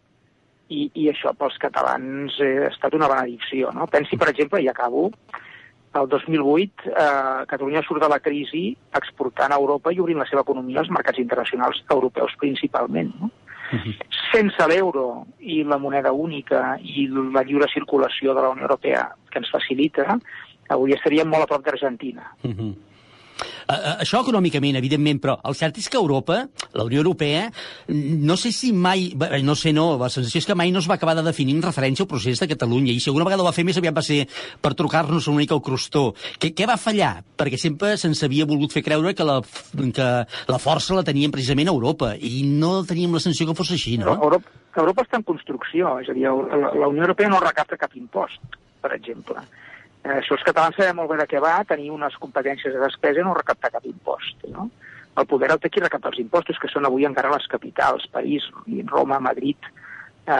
[0.71, 3.75] i, i això pels catalans eh, ha estat una benedicció.
[3.75, 3.91] No?
[3.91, 5.09] Pensi, per exemple, i acabo,
[5.99, 10.45] el 2008 eh, Catalunya surt de la crisi exportant a Europa i obrint la seva
[10.47, 13.11] economia als mercats internacionals europeus principalment.
[13.19, 13.33] No?
[14.31, 19.39] Sense l'euro i la moneda única i la lliure circulació de la Unió Europea que
[19.43, 20.19] ens facilita,
[20.71, 22.31] avui estaríem molt a prop d'Argentina.
[22.43, 22.73] Uh -huh.
[23.41, 26.43] Uh, això econòmicament, evidentment, però el cert és que Europa,
[26.77, 27.47] la Unió Europea,
[27.89, 29.11] no sé si mai,
[29.47, 31.65] no sé, no, la sensació és que mai no es va acabar de definir en
[31.65, 34.05] referència al procés de Catalunya, i si alguna vegada ho va fer més aviat va
[34.05, 34.25] ser
[34.61, 36.11] per trucar-nos una mica el crostó.
[36.41, 37.13] Què, què va fallar?
[37.39, 39.41] Perquè sempre se'ns havia volgut fer creure que la,
[39.95, 40.09] que
[40.51, 43.97] la força la teníem precisament a Europa, i no teníem la sensació que fos així,
[44.01, 44.15] no?
[44.17, 47.97] Europa, Europa està en construcció, és a dir, la, la Unió Europea no recapta cap
[47.99, 48.43] impost,
[48.83, 49.43] per exemple.
[50.03, 53.21] Eh, això els catalans sabem molt bé de què va, tenir unes competències de despesa
[53.21, 54.47] i no recaptar cap impost.
[54.49, 54.71] No?
[55.21, 58.47] El poder el té qui recapta els impostos, que són avui encara les capitals, París,
[58.89, 59.71] Roma, Madrid,
[60.27, 60.33] eh,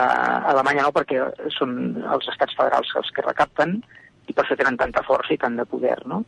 [0.53, 3.77] Alemanya no, perquè són els estats federals els que recapten
[4.29, 5.99] i per això tenen tanta força i tant de poder.
[6.09, 6.23] No?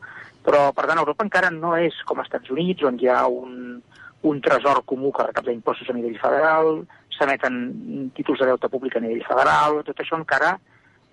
[0.46, 3.80] Però, per tant, Europa encara no és com els Estats Units, on hi ha un,
[4.30, 6.84] un tresor comú que recapta impostos a nivell federal,
[7.18, 10.58] s'emeten títols de deute públic a nivell federal, tot això encara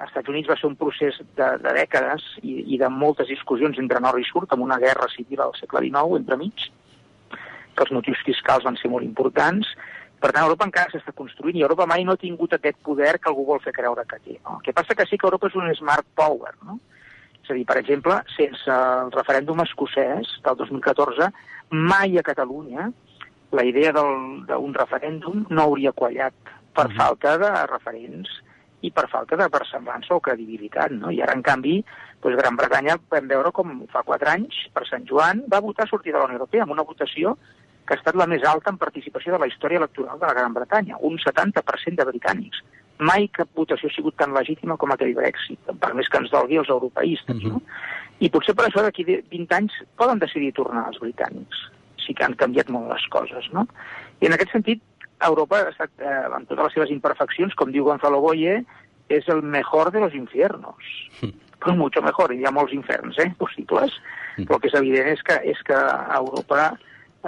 [0.01, 3.79] als Estats Units va ser un procés de, de dècades i, i de moltes discussions
[3.83, 6.69] entre nord i sud, amb una guerra civil al segle XIX entremig,
[7.77, 9.69] que els motius fiscals van ser molt importants.
[10.21, 13.29] Per tant, Europa encara s'està construint i Europa mai no ha tingut aquest poder que
[13.29, 14.39] algú vol fer creure que té.
[14.41, 14.57] No?
[14.59, 16.57] El que passa que sí que Europa és un smart power.
[16.65, 16.81] No?
[17.45, 21.31] És a dir, per exemple, sense el referèndum escocès del 2014,
[21.77, 22.91] mai a Catalunya
[23.53, 28.41] la idea d'un referèndum no hauria quallat per falta de referents
[28.83, 30.93] i per falta de versemblança o credibilitat.
[30.97, 31.11] No?
[31.13, 31.81] I ara, en canvi,
[32.23, 35.91] doncs Gran Bretanya vam veure com fa quatre anys, per Sant Joan, va votar a
[35.91, 37.37] sortir de la Unió Europea amb una votació
[37.87, 40.55] que ha estat la més alta en participació de la història electoral de la Gran
[40.55, 42.61] Bretanya, un 70% de britànics.
[43.01, 46.61] Mai cap votació ha sigut tan legítima com aquell Brexit, per més que ens dolgui
[46.61, 47.37] els europeistes.
[47.37, 47.53] Uh -huh.
[47.57, 47.63] no?
[48.21, 51.57] I potser per això d'aquí 20 anys poden decidir tornar els britànics.
[51.97, 53.67] Sí que han canviat molt les coses, no?
[54.21, 54.83] I en aquest sentit,
[55.27, 58.61] Europa ha estat, eh, amb totes les seves imperfeccions, com diu Gonzalo Boye,
[59.11, 60.93] és el mejor de los infiernos.
[61.61, 63.93] Però mucho mejor, hi ha molts inferns eh, possibles,
[64.39, 65.77] però el que és evident és que, és que
[66.17, 66.71] Europa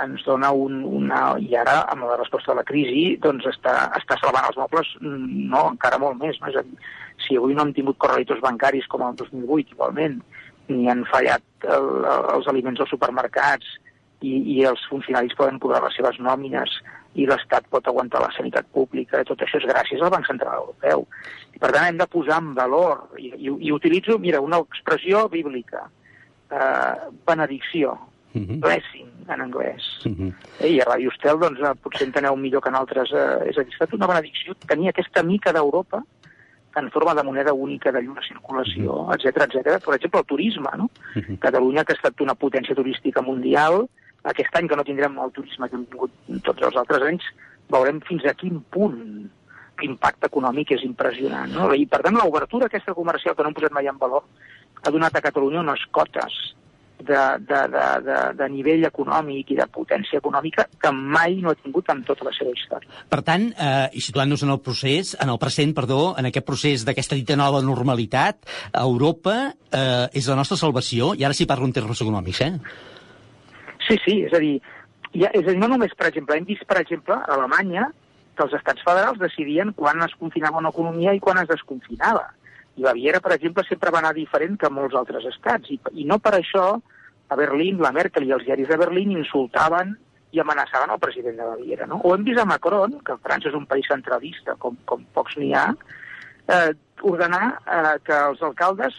[0.01, 1.35] ens dona un, una...
[1.37, 5.67] I ara, amb la resposta a la crisi, doncs està, està salvant els mobles, no,
[5.75, 6.39] encara molt més.
[6.41, 6.49] No?
[6.49, 6.79] És a dir,
[7.27, 10.23] si avui no hem tingut correlitos bancaris com el 2008, igualment,
[10.71, 11.91] ni han fallat el,
[12.39, 13.69] els aliments als supermercats
[14.23, 16.79] i, i els funcionaris poden cobrar les seves nòmines
[17.15, 21.07] i l'Estat pot aguantar la sanitat pública, tot això és gràcies al Banc Central Europeu.
[21.55, 25.29] I per tant hem de posar en valor, i, i, i utilitzo, mira, una expressió
[25.29, 25.89] bíblica,
[26.51, 27.99] eh, benedicció,
[28.33, 28.61] Mhm.
[28.61, 29.83] blessing en anglès.
[30.07, 30.33] Mhm.
[30.61, 33.13] Eh, I a Ràdio Estel, doncs, eh, potser enteneu millor que en altres.
[33.13, 36.03] Eh, és a dir, ha estat una benedicció tenir aquesta mica d'Europa
[36.75, 39.85] en forma de moneda única de lliure circulació, etc etc.
[39.85, 40.89] Per exemple, el turisme, no?
[41.39, 43.87] Catalunya, que ha estat una potència turística mundial,
[44.31, 47.29] aquest any que no tindrem el turisme que hem tingut tots els altres anys,
[47.73, 48.99] veurem fins a quin punt
[49.83, 51.51] l'impacte econòmic és impressionant.
[51.57, 51.71] No?
[51.75, 54.27] I, per tant, l'obertura aquesta comercial, que no hem posat mai en valor,
[54.83, 56.37] ha donat a Catalunya unes cotes
[57.03, 61.59] de, de, de, de, de nivell econòmic i de potència econòmica que mai no ha
[61.59, 63.03] tingut en tota la seva història.
[63.11, 66.87] Per tant, eh, i situant-nos en el procés, en el present, perdó, en aquest procés
[66.87, 68.47] d'aquesta dita nova normalitat,
[68.85, 72.53] Europa eh, és la nostra salvació, i ara sí parlo en termes econòmics, eh?
[73.93, 74.55] Sí, sí, és a dir,
[75.13, 77.91] ja, és a dir, no només, per exemple, hem vist, per exemple, a Alemanya,
[78.33, 82.31] que els estats federals decidien quan es confinava una economia i quan es desconfinava.
[82.81, 85.69] I Baviera, per exemple, sempre va anar diferent que molts altres estats.
[85.69, 86.65] I, I no per això
[87.29, 89.93] a Berlín, la Merkel i els diaris de Berlín insultaven
[90.33, 91.91] i amenaçaven el president de Baviera.
[91.91, 92.01] No?
[92.01, 95.53] O hem vist a Macron, que França és un país centralista, com, com pocs n'hi
[95.53, 95.69] ha,
[96.49, 96.73] eh,
[97.05, 98.97] ordenar eh, que els alcaldes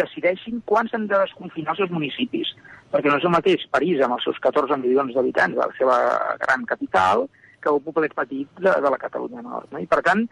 [0.00, 2.56] decideixin quan s'han de desconfinar els seus municipis.
[2.92, 5.98] Perquè no és el mateix París, amb els seus 14 milions d'habitants, de la seva
[6.42, 7.26] gran capital,
[7.62, 9.70] que un poblet petit de, de la Catalunya Nord.
[9.72, 9.80] No?
[9.80, 10.26] I, per tant,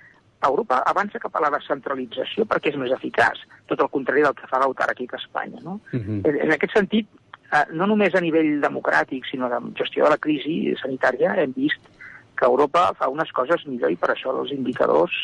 [0.47, 4.49] Europa avança cap a la descentralització perquè és més eficaç, tot el contrari del que
[4.51, 5.61] fa l'autarquia a Espanya.
[5.65, 5.81] No?
[5.93, 6.23] Mhm.
[6.25, 7.09] En, en aquest sentit,
[7.53, 11.91] eh, no només a nivell democràtic, sinó de gestió de la crisi sanitària, hem vist
[12.37, 15.17] que Europa fa unes coses millor i per això els indicadors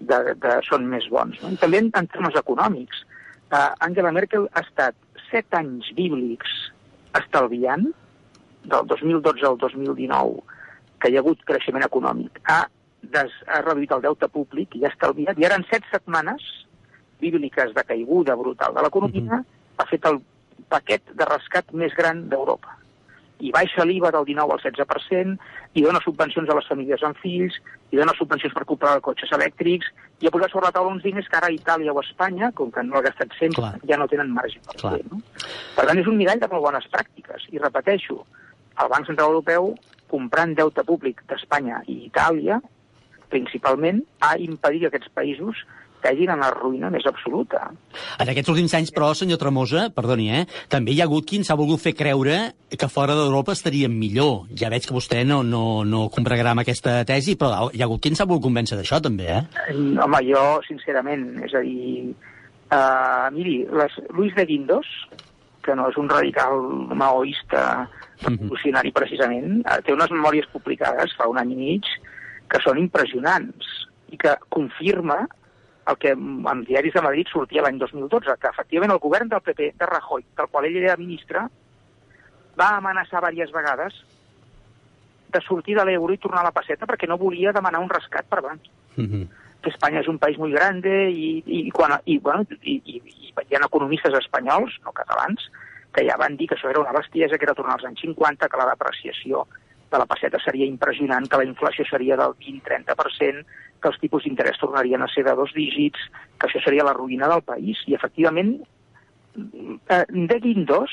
[0.00, 1.36] de, de, són més bons.
[1.42, 1.52] No?
[1.52, 3.04] I també en, en termes econòmics.
[3.52, 4.96] Eh, Angela Merkel ha estat
[5.30, 6.52] set anys bíblics
[7.18, 7.88] estalviant,
[8.66, 10.40] del 2012 al 2019,
[11.00, 12.64] que hi ha hagut creixement econòmic, ha,
[13.14, 16.44] des, ha reduït el deute públic i ha estalviat, i ara en set setmanes
[17.22, 19.42] bíbliques de caiguda brutal de l'economia,
[19.76, 20.20] ha fet el
[20.72, 22.74] paquet de rescat més gran d'Europa.
[23.44, 25.34] I baixa l'IVA del 19 al 16%,
[25.76, 27.58] i dona subvencions a les famílies amb fills,
[27.92, 31.28] i dona subvencions per comprar cotxes elèctrics, i ha posat sobre la taula uns diners
[31.28, 33.74] que ara a Itàlia o a Espanya, com que no l'ha gastat sempre, Clar.
[33.90, 34.94] ja no tenen marge per Clar.
[34.96, 35.04] fer.
[35.12, 35.20] No?
[35.76, 37.44] Per tant, és un mirall de molt bones pràctiques.
[37.52, 38.22] I repeteixo,
[38.80, 39.74] el Banc Central Europeu,
[40.08, 42.60] comprant deute públic d'Espanya i Itàlia,
[43.28, 45.64] principalment, ha impedit que aquests països
[46.02, 47.62] caiguin en la ruïna més absoluta.
[48.20, 51.50] En aquests últims anys, però, senyor Tremosa, perdoni, eh, també hi ha hagut qui ens
[51.50, 52.38] ha volgut fer creure
[52.70, 54.46] que fora d'Europa estaríem millor.
[54.58, 58.02] Ja veig que vostè no, no, no combregarà amb aquesta tesi, però hi ha hagut
[58.02, 59.42] qui ens ha volgut convèncer d'això, també, eh?
[59.68, 62.14] Eh, Home, jo, sincerament, és a dir...
[62.66, 64.88] Uh, miri, les, Luis de Guindos,
[65.62, 66.64] que no és un radical
[66.98, 67.60] maoista
[68.24, 71.86] revolucionari precisament, uh, té unes memòries publicades fa un any i mig
[72.50, 73.70] que són impressionants
[74.10, 75.20] i que confirma
[75.86, 79.72] el que en diaris de Madrid sortia l'any 2012, que efectivament el govern del PP
[79.78, 81.44] de Rajoy, del qual ell era ministre,
[82.58, 83.98] va amenaçar diverses vegades
[85.32, 88.26] de sortir de l'euro i tornar a la passeta perquè no volia demanar un rescat
[88.26, 89.28] per bancs Mhm.
[89.60, 93.32] que Espanya és un país molt grande i, i, quan, i, bueno, i, i, i
[93.36, 95.50] hi ha economistes espanyols, no catalans,
[95.92, 98.48] que ja van dir que això era una bestiesa, que era tornar als anys 50,
[98.48, 99.46] que la depreciació
[99.90, 103.44] de la passeta seria impressionant, que la inflació seria del 20-30%,
[103.82, 106.00] que els tipus d'interès tornarien a ser de dos dígits,
[106.40, 107.82] que això seria la ruïna del país.
[107.86, 108.56] I, efectivament,
[109.36, 110.92] eh, de Guindos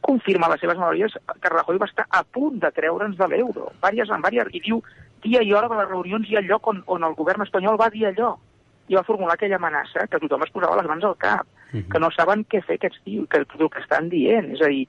[0.00, 4.10] confirma les seves memòries que Rajoy va estar a punt de treure'ns de l'euro, vàries
[4.14, 4.82] en vàries, i diu
[5.24, 7.90] dia i hora de les reunions i el lloc on, on el govern espanyol va
[7.90, 8.36] dir allò
[8.88, 11.46] i va formular aquella amenaça que tothom es posava les mans al cap,
[11.92, 14.54] que no saben què fer aquests tios, que el que estan dient.
[14.56, 14.86] És a dir,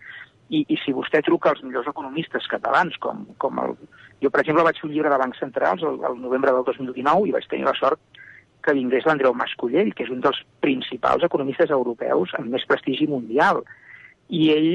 [0.49, 3.75] i, i si vostè truca als millors economistes catalans, com, com el...
[4.19, 7.29] Jo, per exemple, vaig fer un llibre de bancs centrals el, el novembre del 2019
[7.29, 8.01] i vaig tenir la sort
[8.65, 13.61] que vingués l'Andreu Mascollell, que és un dels principals economistes europeus amb més prestigi mundial.
[14.35, 14.71] I ell,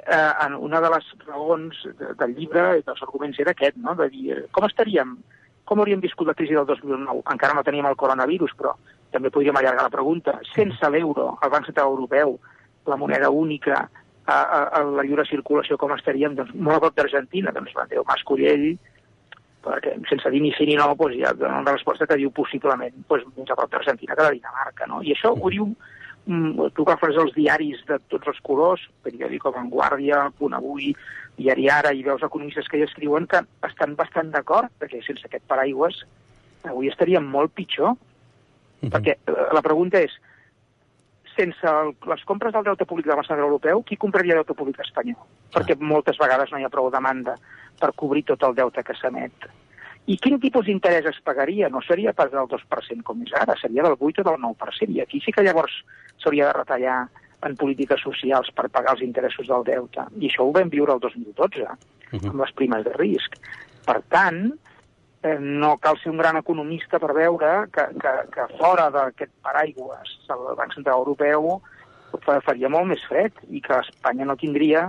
[0.00, 3.94] eh, en una de les raons de, del llibre, dels arguments, era aquest, no?
[3.98, 5.18] de dir, eh, com estaríem,
[5.68, 7.26] com hauríem viscut la crisi del 2009?
[7.34, 8.72] Encara no teníem el coronavirus, però
[9.12, 10.38] també podríem allargar la pregunta.
[10.54, 12.38] Sense l'euro, el Banc Central Europeu,
[12.86, 13.88] la moneda única,
[14.26, 16.36] a, a, a la lliure circulació, com estaríem?
[16.38, 18.72] Doncs molt a prop d'Argentina, doncs l'Andreu Mascollell,
[19.66, 22.94] perquè sense dir ni sí ni no, doncs ja dona una resposta que diu possiblement
[23.10, 24.90] doncs, més a prop d'Argentina que de Dinamarca.
[24.90, 25.02] No?
[25.02, 25.68] I això ho diu,
[26.26, 30.92] mm, tu agafes els diaris de tots els colors, periòdico Vanguardia, Punt Avui,
[31.36, 35.44] Diari Ara, i veus economistes que hi escriuen que estan bastant d'acord, perquè sense aquest
[35.50, 36.04] paraigües
[36.66, 37.94] avui estaríem molt pitjor.
[38.82, 40.14] Perquè eh, la pregunta és,
[41.36, 45.20] sense el, les compres del deute públic del Banc Europeu, qui compraria deute públic espanyol?
[45.54, 47.36] Perquè moltes vegades no hi ha prou demanda
[47.80, 49.46] per cobrir tot el deute que s'emet.
[50.06, 51.68] I quin tipus d'interès es pagaria?
[51.68, 54.94] No seria pas del 2% com és ara, seria del 8 o del 9%.
[54.94, 55.80] I aquí sí que llavors
[56.22, 56.98] s'hauria de retallar
[57.46, 60.06] en polítiques socials per pagar els interessos del deute.
[60.20, 61.66] I això ho vam viure el 2012,
[62.22, 63.34] amb les primes de risc.
[63.86, 64.46] Per tant,
[65.40, 70.54] no cal ser un gran economista per veure que, que, que fora d'aquest paraigües del
[70.58, 71.58] Banc Central Europeu
[72.24, 74.86] fa- faria molt més fred i que Espanya no tindria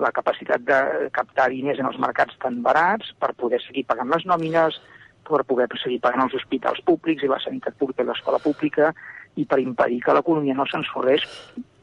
[0.00, 0.78] la capacitat de
[1.12, 4.78] captar diners en els mercats tan barats per poder seguir pagant les nòmines,
[5.26, 8.94] per poder seguir pagant els hospitals públics i la sanitat pública i l'escola pública
[9.36, 11.26] i per impedir que l'economia no s'ensorrés.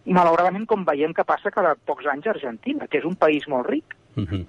[0.08, 3.68] Malauradament com veiem que passa cada pocs anys a Argentina, que és un país molt
[3.70, 3.94] ric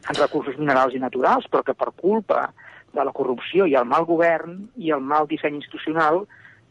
[0.08, 2.46] en recursos minerals i naturals, però que per culpa
[2.94, 6.22] de la corrupció i el mal govern i el mal disseny institucional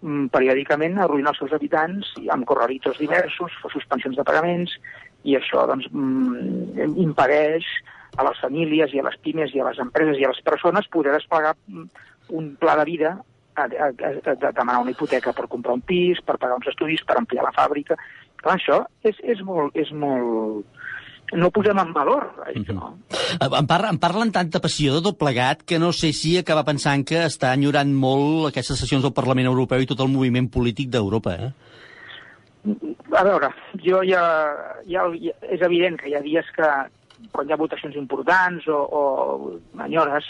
[0.01, 4.73] mm, periòdicament arruïna els seus habitants amb corralitos diversos, suspensions de pagaments,
[5.27, 7.67] i això doncs, mm, impedeix
[8.17, 10.87] a les famílies i a les pimes i a les empreses i a les persones
[10.93, 11.89] poder desplegar mm,
[12.37, 13.17] un pla de vida
[13.57, 17.03] a, a, a, a demanar una hipoteca per comprar un pis, per pagar uns estudis,
[17.05, 17.97] per ampliar la fàbrica.
[18.37, 19.75] Clar, això és, és molt...
[19.75, 20.65] És molt
[21.35, 22.75] no posem en valor, això.
[23.11, 26.63] Eh, En, parla, en parlen tanta passió de tot plegat que no sé si acaba
[26.63, 30.89] pensant que està enyorant molt aquestes sessions del Parlament Europeu i tot el moviment polític
[30.93, 31.51] d'Europa, eh?
[33.15, 33.51] A veure,
[33.83, 34.23] jo ja,
[34.87, 35.35] ja, ja...
[35.51, 36.71] És evident que hi ha dies que
[37.31, 40.25] quan hi ha votacions importants o, o enyores,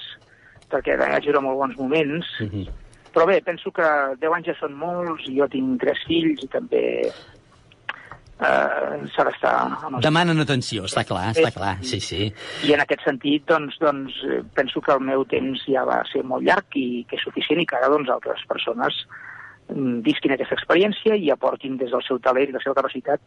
[0.71, 2.33] perquè vaig viure molt bons moments,
[3.13, 3.87] però bé, penso que
[4.21, 6.83] 10 anys ja són molts, i jo tinc tres fills i també
[8.39, 9.53] eh, s'ha d'estar...
[9.87, 12.27] amb els Demanen atenció, està clar, està clar, sí, sí.
[12.67, 16.23] I en aquest sentit, doncs, doncs, eh, penso que el meu temps ja va ser
[16.27, 19.01] molt llarg i que és suficient i que ara doncs, altres persones
[19.73, 23.23] mm, visquin aquesta experiència i aportin des del seu talent i la seva capacitat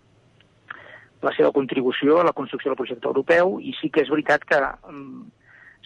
[1.20, 4.60] la seva contribució a la construcció del projecte europeu i sí que és veritat que
[4.60, 5.28] mm,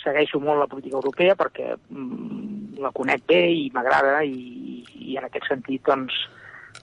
[0.04, 5.26] segueixo molt la política europea perquè mm, la conec bé i m'agrada i, i en
[5.26, 6.14] aquest sentit doncs,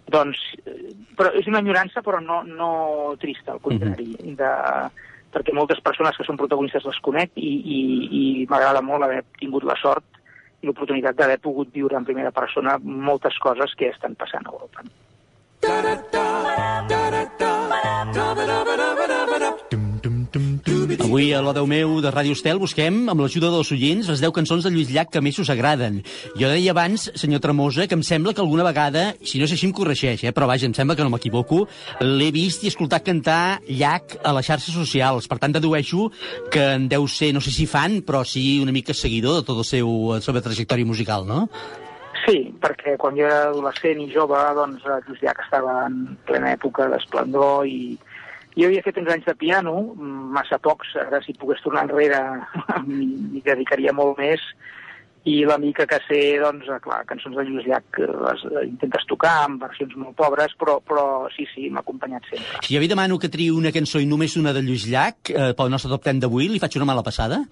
[0.10, 2.72] doncs eh, però és una enyorança però no, no
[3.22, 4.54] trista, al contrari de,
[5.32, 7.80] perquè moltes persones que són protagonistes les conec i, i,
[8.22, 10.20] i m'agrada molt haver tingut la sort
[10.62, 14.86] i l'oportunitat d'haver pogut viure en primera persona moltes coses que estan passant a Europa.
[21.12, 24.64] Avui a l'Odeu meu de Ràdio Estel busquem, amb l'ajuda dels oients, les 10 cançons
[24.64, 25.98] de Lluís Llach que més us agraden.
[26.40, 29.68] Jo deia abans, senyor Tremosa, que em sembla que alguna vegada, si no és així
[29.68, 31.66] em corregeix, eh, però vaja, em sembla que no m'equivoco,
[32.00, 35.28] l'he vist i escoltat cantar Llach a les xarxes socials.
[35.28, 36.08] Per tant, dedueixo
[36.48, 39.60] que en deu ser, no sé si fan, però sí una mica seguidor de tot
[39.60, 41.50] el seu, la seva trajectòria musical, no?
[42.24, 46.88] Sí, perquè quan jo era adolescent i jove, doncs Lluís Llach estava en plena època
[46.88, 47.98] d'esplendor i
[48.58, 49.76] jo havia fet uns anys de piano,
[50.36, 52.22] massa pocs, ara si pogués tornar enrere
[52.88, 54.44] m'hi dedicaria molt més,
[55.24, 58.64] i la mica que sé, doncs, eh, clar, cançons de Lluís Llach eh, les eh,
[58.66, 61.04] intentes tocar amb versions molt pobres, però, però
[61.36, 62.62] sí, sí, m'ha acompanyat sempre.
[62.66, 65.52] Si jo vi demano que triï una cançó i només una de Lluís Llach eh,
[65.58, 67.44] pel nostre top 10 d'avui, li faig una mala passada?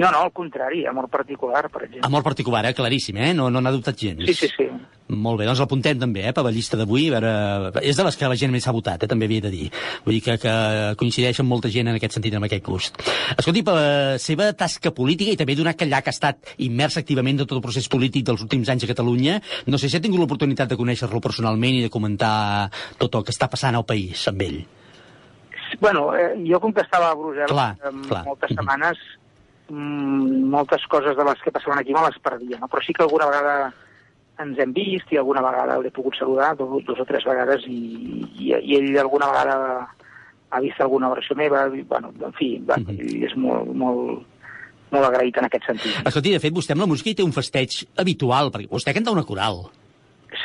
[0.00, 2.06] No, no, al contrari, amor particular, per exemple.
[2.08, 2.72] Amor particular, eh?
[2.74, 3.34] claríssim, eh?
[3.36, 4.24] No no n'ha dubtat gens.
[4.30, 4.68] Sí, sí, sí.
[5.10, 7.08] Molt bé, doncs l'apuntem també, eh, per la llista d'avui.
[7.10, 9.70] veure, És de les que la gent més ha votat, eh, també havia de dir.
[10.04, 12.96] Vull dir que, que coincideix amb molta gent en aquest sentit, amb aquest gust.
[13.36, 16.96] Escolti, per la seva tasca política i també donat que allà que ha estat immers
[16.96, 20.00] activament de tot el procés polític dels últims anys a Catalunya, no sé si ha
[20.00, 24.28] tingut l'oportunitat de conèixer-lo personalment i de comentar tot el que està passant al país
[24.30, 24.62] amb ell.
[25.80, 28.24] Bueno, eh, jo com que estava a Brussel·les Clar, eh, clar.
[28.26, 29.19] moltes setmanes, mm,
[29.70, 32.68] moltes coses de les que passaven aquí me les perdia, no?
[32.68, 33.72] però sí que alguna vegada
[34.40, 38.24] ens hem vist i alguna vegada l'he pogut saludar, dos, dos o tres vegades, i,
[38.40, 39.56] i, i ell alguna vegada
[40.50, 42.96] ha vist alguna versió meva, i, bueno, en fi, va, Mhm.
[42.98, 44.24] ell és molt, molt,
[44.90, 46.00] molt agraït en aquest sentit.
[46.04, 49.12] Escolti, de fet, vostè amb la música hi té un festeig habitual, perquè vostè canta
[49.12, 49.68] una coral.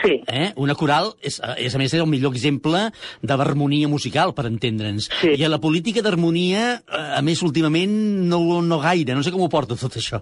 [0.05, 0.19] Sí.
[0.31, 0.51] Eh?
[0.61, 2.87] Una coral és, és, a més, és el millor exemple
[3.21, 5.09] de l'harmonia musical, per entendre'ns.
[5.21, 5.33] Sí.
[5.39, 7.95] I a la política d'harmonia, eh, a més, últimament,
[8.29, 9.15] no, no gaire.
[9.15, 10.21] No sé com ho porta tot això.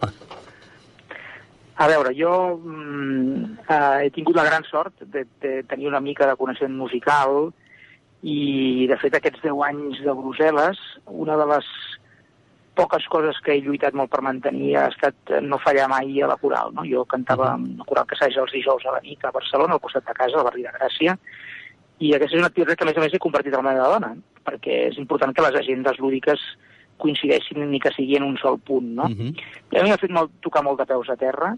[1.84, 6.28] A veure, jo mm, eh, he tingut la gran sort de, de tenir una mica
[6.30, 7.50] de coneixement musical
[8.22, 10.80] i, de fet, aquests 10 anys de Brussel·les,
[11.26, 11.72] una de les
[12.76, 16.30] poques coses que he lluitat molt per mantenir ha estat eh, no fallar mai a
[16.32, 16.74] la coral.
[16.76, 16.86] No?
[16.90, 19.84] Jo cantava en una coral que s'haja els dijous a la nit a Barcelona, al
[19.84, 21.18] costat de casa, al barri de Gràcia,
[22.04, 23.92] i aquesta és una activitat que, a més a més, he compartit amb la meva
[23.94, 24.14] dona,
[24.44, 26.42] perquè és important que les agendes lúdiques
[27.04, 29.10] coincideixin ni que sigui en un sol punt, no?
[29.72, 31.54] I a mi m'ha fet molt, tocar molt de peus a terra,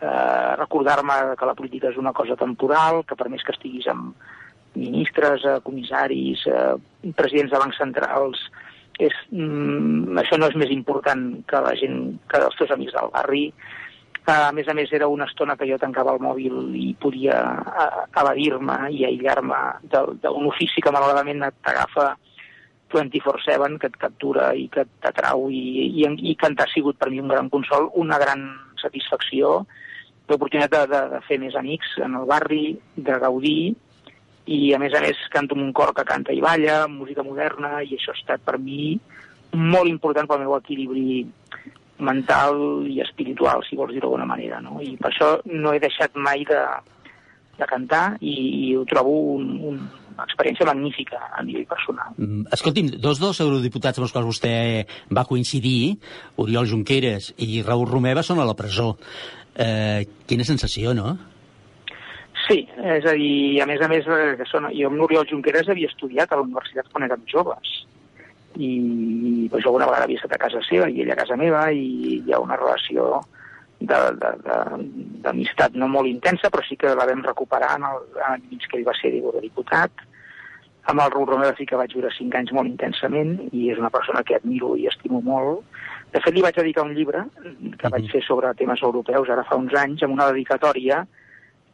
[0.00, 4.14] eh, recordar-me que la política és una cosa temporal, que per més que estiguis amb
[4.74, 8.38] ministres, eh, comissaris, eh, presidents de bancs centrals,
[9.08, 13.14] és, mm, això no és més important que la gent, que els teus amics del
[13.14, 13.46] barri,
[14.30, 17.38] A més a més, era una estona que jo tancava el mòbil i podia
[18.20, 22.12] evadir-me i aïllar-me d'un ofici que malauradament t'agafa
[22.92, 25.62] 24-7, que et captura i que t'atrau i,
[26.02, 28.44] i, i cantar ha sigut per mi un gran consol, una gran
[28.82, 29.64] satisfacció,
[30.28, 32.64] l'oportunitat de, de, de fer més amics en el barri,
[32.96, 33.74] de gaudir,
[34.50, 37.78] i a més a més canto amb un cor que canta i balla, música moderna,
[37.86, 38.96] i això ha estat per mi
[39.54, 41.24] molt important pel meu equilibri
[42.00, 44.60] mental i espiritual, si vols dir-ho d'alguna manera.
[44.64, 44.80] No?
[44.82, 46.60] I per això no he deixat mai de,
[47.60, 49.80] de cantar i, i ho trobo un, un,
[50.14, 52.14] una experiència magnífica a nivell personal.
[52.16, 54.54] Mm, Escolti'm, dos dels eurodiputats amb els quals vostè
[55.14, 55.96] va coincidir,
[56.42, 58.94] Oriol Junqueras i Raül Romeva, són a la presó.
[59.60, 61.18] Eh, quina sensació, no?
[62.50, 65.68] Sí, és a dir, a més a més, eh, que són, jo amb l'Oriol Junqueras
[65.70, 67.84] havia estudiat a la universitat quan érem joves
[68.56, 71.70] i pues, jo una vegada havia estat a casa seva i ella a casa meva
[71.70, 73.20] i hi ha una relació
[73.80, 78.76] d'amistat no molt intensa, però sí que la vam recuperar en el, en mig que
[78.80, 80.02] ell va ser diputat.
[80.90, 83.92] Amb el Raül Romeva sí que vaig viure cinc anys molt intensament i és una
[83.94, 85.62] persona que admiro i estimo molt.
[86.12, 87.24] De fet, li vaig dedicar un llibre
[87.78, 91.04] que vaig fer sobre temes europeus ara fa uns anys, amb una dedicatòria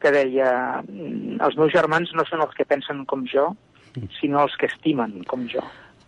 [0.01, 3.55] que deia "Mm, els meus germans no són els que pensen com jo,
[4.21, 5.63] sinó els que estimen com jo.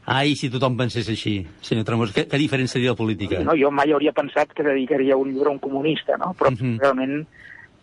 [0.08, 3.40] Ai, si tothom pensés així, senyor Tramos, que, que diferent seria la política?
[3.44, 6.34] No, jo mai hauria pensat que dedicaria un llibre a un comunista, no?
[6.38, 6.78] però Mhm.
[6.80, 7.26] realment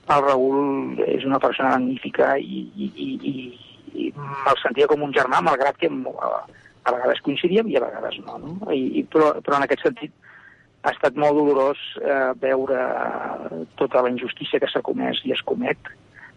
[0.09, 3.35] el Raül és una persona magnífica i, i, i, i,
[4.07, 6.45] i me'l sentia com un germà, malgrat que mo- a,
[6.85, 8.37] a vegades coincidíem i a vegades no.
[8.37, 8.71] no?
[8.71, 10.11] I, i, però, però en aquest sentit
[10.85, 12.79] ha estat molt dolorós eh, veure
[13.79, 15.89] tota la injustícia que s'ha comès i es comet,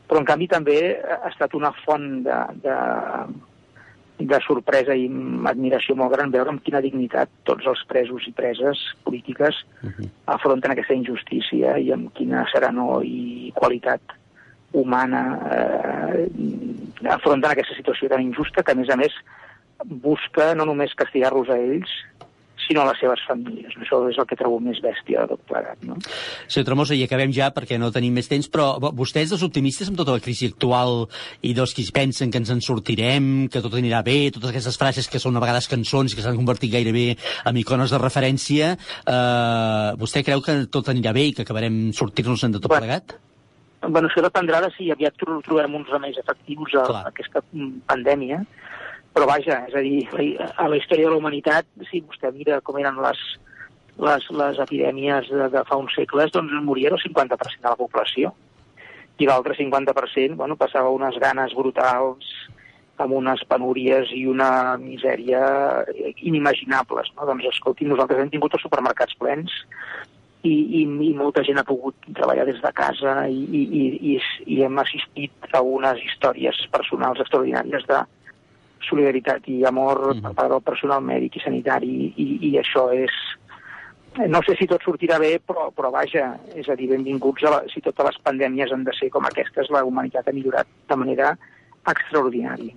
[0.08, 2.76] però en canvi també ha estat una font de, de,
[4.32, 5.04] de sorpresa i
[5.50, 9.60] admiració molt gran veure amb quina dignitat tots els presos i preses polítiques
[10.26, 14.16] afronten aquesta injustícia i amb quina serenor i qualitat
[14.72, 15.22] humana
[15.52, 16.24] eh,
[17.08, 19.14] afronten aquesta situació tan injusta que, a més a més,
[19.84, 21.92] busca no només castigar-los a ells,
[22.68, 23.72] sinó a les seves famílies.
[23.80, 25.80] Això és el que trobo més bèstia de tot plegat.
[25.88, 25.96] No?
[26.46, 29.88] Senyor Tremosa, i acabem ja perquè no tenim més temps, però vo- vostès, dels optimistes
[29.90, 31.06] amb tota la crisi actual
[31.42, 35.08] i dels que pensen que ens en sortirem, que tot anirà bé, totes aquestes frases
[35.08, 37.16] que són a vegades cançons que s'han convertit gairebé
[37.48, 38.74] en icones de referència,
[39.08, 43.16] eh, vostè creu que tot anirà bé i que acabarem sortir-nos-en de tot plegat?
[43.80, 47.84] Bueno, això dependrà de si aviat tro- trobem uns remeis efectius a, a aquesta mm,
[47.86, 48.40] pandèmia,
[49.18, 52.76] però vaja, és a dir, a la història de la humanitat, si vostè mira com
[52.78, 53.22] eren les,
[53.98, 58.30] les, les epidèmies de, de fa uns segles, doncs moria el 50% de la població.
[59.18, 62.28] I l'altre 50%, bueno, passava unes ganes brutals,
[63.02, 65.42] amb unes penúries i una misèria
[66.22, 67.10] inimaginables.
[67.16, 67.26] No?
[67.26, 69.50] Doncs, escolti, nosaltres hem tingut els supermercats plens,
[70.46, 74.14] i, i, i molta gent ha pogut treballar des de casa i, i, i,
[74.46, 77.98] i hem assistit a unes històries personals extraordinàries de
[78.88, 83.14] solidaritat i amor per part del personal mèdic i sanitari i, i això és
[84.26, 87.60] no sé si tot sortirà bé, però, però vaja, és a dir, benvinguts a la,
[87.70, 91.36] si totes les pandèmies han de ser com aquestes, la humanitat ha millorat de manera
[91.88, 92.74] extraordinària.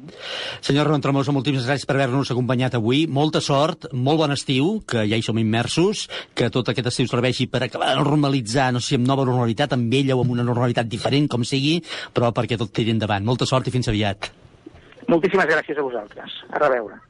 [0.64, 3.04] Senyor Ramon Tremosa, moltíssimes gràcies per haver-nos acompanyat avui.
[3.12, 6.06] Molta sort, molt bon estiu, que ja hi som immersos,
[6.38, 9.76] que tot aquest estiu serveixi per acabar de normalitzar, no sé si amb nova normalitat,
[9.76, 11.80] amb ella o amb una normalitat diferent, com sigui,
[12.14, 13.26] però perquè tot tiri endavant.
[13.28, 14.32] Molta sort i fins aviat.
[15.12, 16.32] Moltíssimes gràcies a vosaltres.
[16.56, 17.02] A reveure.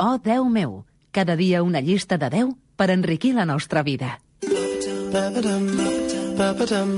[0.00, 4.18] Oh, Déu meu, cada dia una llista de 10 per enriquir la nostra vida.
[5.12, 5.66] Ba-ba-dum,
[6.38, 6.90] ba-ba-dum,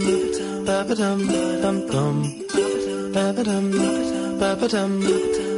[0.69, 1.19] ba-ba-dum.
[3.13, 3.67] Ba-ba-dum,
[4.39, 4.93] ba-ba-dum,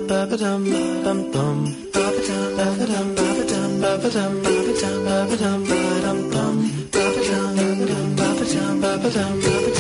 [0.09, 0.63] ba-ba-dum,
[1.05, 1.59] bum-bum.
[1.93, 6.57] Ba-ba-dum, ba-ba-dum, ba-ba-dum, ba-ba-dum, ba-ba-dum, ba-dum-bum.
[6.95, 9.74] Ba-ba-dum, ba-ba-dum, ba-ba-dum, ba-ba-dum, ba-ba-dum, ba-dum.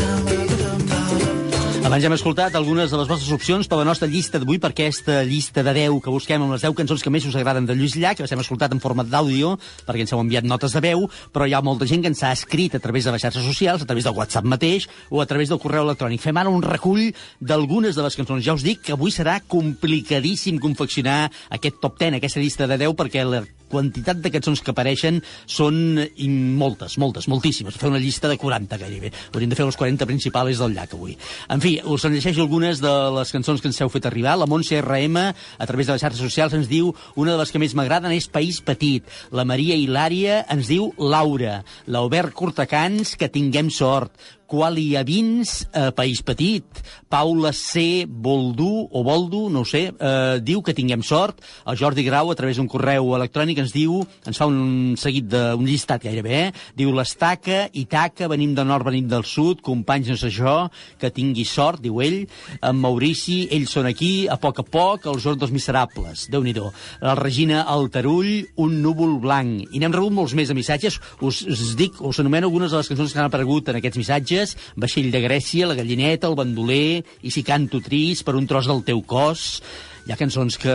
[1.85, 4.71] Abans ja hem escoltat algunes de les vostres opcions per la nostra llista d'avui, per
[4.71, 7.75] aquesta llista de 10 que busquem amb les 10 cançons que més us agraden de
[7.77, 9.51] Lluís Llach, les hem escoltat en format d'àudio,
[9.85, 11.05] perquè ens heu enviat notes de veu,
[11.35, 13.85] però hi ha molta gent que ens ha escrit a través de les xarxes socials,
[13.85, 16.25] a través del WhatsApp mateix o a través del correu electrònic.
[16.25, 17.11] Fem ara un recull
[17.45, 18.41] d'algunes de les cançons.
[18.41, 22.97] Ja us dic que avui serà complicadíssim confeccionar aquest top 10, aquesta llista de 10,
[22.97, 27.79] perquè la quantitat de cançons que apareixen són i moltes, moltes, moltíssimes.
[27.81, 29.13] Fer una llista de 40 gairebé.
[29.33, 31.17] Hauríem de fer les 40 principals del llac avui.
[31.51, 34.37] En fi, us en llegeixo algunes de les cançons que ens heu fet arribar.
[34.39, 35.25] La Montse RM,
[35.59, 38.31] a través de les xarxes socials, ens diu una de les que més m'agraden és
[38.31, 39.09] País Petit.
[39.33, 41.63] La Maria Hilària ens diu Laura.
[41.87, 44.13] L'Albert Cortacans, que tinguem sort.
[44.47, 46.65] Qualiavins, eh, País Petit,
[47.09, 48.07] Paula C.
[48.09, 51.41] Boldú, o Boldu, no ho sé, eh, diu que tinguem sort.
[51.67, 55.65] El Jordi Grau, a través d'un correu electrònic, ens diu, ens fa un seguit d'un
[55.65, 56.53] llistat gairebé, eh?
[56.77, 60.69] diu l'estaca, Itaca, venim del nord, venim del sud, companys no sé jo,
[60.99, 62.27] que tingui sort, diu ell,
[62.61, 66.55] en Maurici, ells són aquí, a poc a poc, els Hordos Miserables, déu nhi
[67.01, 69.65] La Regina Altarull, un núvol blanc.
[69.73, 72.89] I n'hem rebut molts més de missatges, us, us dic, us anomeno algunes de les
[72.89, 74.34] cançons que han aparegut en aquests missatges,
[74.77, 78.85] Vaixell de Grècia, La Gallineta, El Bandoler, I si canto trist, Per un tros del
[78.87, 79.63] teu cos...
[80.05, 80.73] Hi ha cançons que,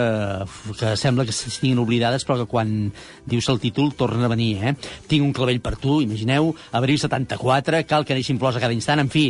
[0.79, 2.71] que sembla que estiguin oblidades, però que quan
[3.29, 4.73] dius el títol tornen a venir, eh?
[5.05, 9.03] Tinc un clavell per tu, imagineu, Abril 74, cal que neixin plors a cada instant,
[9.03, 9.27] en fi,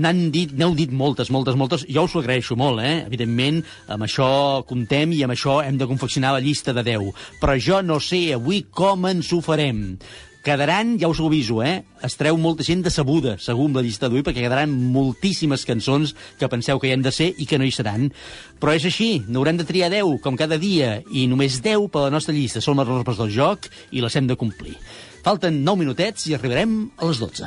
[0.00, 3.02] n'han dit, n'heu dit moltes, moltes, moltes, jo us ho agraeixo molt, eh?
[3.04, 3.60] Evidentment,
[3.92, 4.32] amb això
[4.64, 7.12] comptem i amb això hem de confeccionar la llista de 10.
[7.44, 9.90] Però jo no sé avui com ens ho farem
[10.42, 11.84] quedaran, ja us ho aviso, eh?
[12.02, 16.50] Es treu molta gent decebuda, segur, amb la llista d'avui, perquè quedaran moltíssimes cançons que
[16.52, 18.10] penseu que hi han de ser i que no hi seran.
[18.60, 22.14] Però és així, n'haurem de triar 10, com cada dia, i només 10 per la
[22.14, 22.60] nostra llista.
[22.60, 24.76] Som les regles del joc i les hem de complir.
[25.22, 27.46] Falten 9 minutets i arribarem a les 12.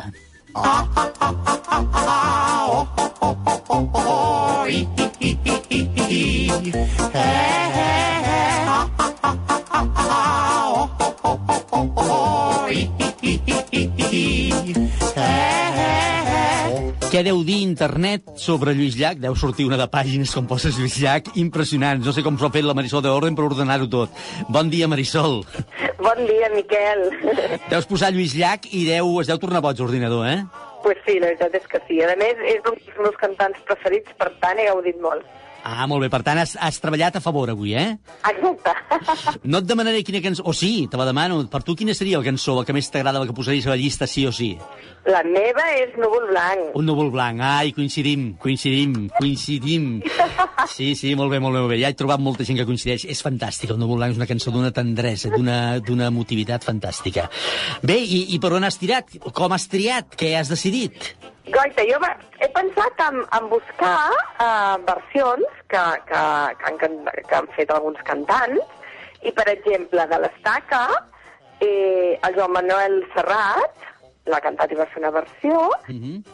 [17.16, 19.16] Què deu dir internet sobre Lluís Llach?
[19.24, 22.04] Deu sortir una de pàgines com poses Lluís Llach, impressionants.
[22.06, 24.10] No sé com s'ho ha fet la Marisol de Orden per ordenar-ho tot.
[24.52, 25.46] Bon dia, Marisol.
[26.02, 27.08] Bon dia, Miquel.
[27.72, 30.40] Deus posar Lluís Llach i deu, es deu tornar boig l'ordinador, eh?
[30.86, 31.96] pues sí, la veritat és que sí.
[32.06, 35.26] A més, és un dels meus cantants preferits, per tant, he gaudit molt.
[35.66, 36.12] Ah, molt bé.
[36.14, 37.96] Per tant, has, has treballat a favor avui, eh?
[38.30, 38.74] Exacte.
[39.50, 40.44] No et demanaré quina cançó...
[40.46, 41.40] O sí, te la demano.
[41.50, 43.80] Per tu, quina seria la cançó, la que més t'agrada, la que posaries a la
[43.80, 44.52] llista, sí o sí?
[45.10, 46.72] La meva és Núvol Blanc.
[46.78, 47.42] Un núvol blanc.
[47.46, 49.90] Ai, coincidim, coincidim, coincidim.
[50.72, 51.82] Sí, sí, molt bé, molt bé, molt bé.
[51.84, 53.06] Ja he trobat molta gent que coincideix.
[53.10, 57.28] És fantàstica, el núvol blanc és una cançó d'una tendresa, d'una emotivitat fantàstica.
[57.86, 59.18] Bé, i, i per on has tirat?
[59.34, 60.18] Com has triat?
[60.18, 61.14] Què has decidit?
[61.54, 62.00] Goita, jo
[62.42, 64.10] he pensat en, en buscar
[64.42, 66.24] uh, versions que, que,
[66.58, 66.80] que, han,
[67.30, 68.64] que han fet alguns cantants,
[69.22, 70.84] i, per exemple, de l'Estaca,
[71.62, 73.86] eh, el Joan Manuel Serrat
[74.26, 75.58] l'ha cantat i va fer una versió,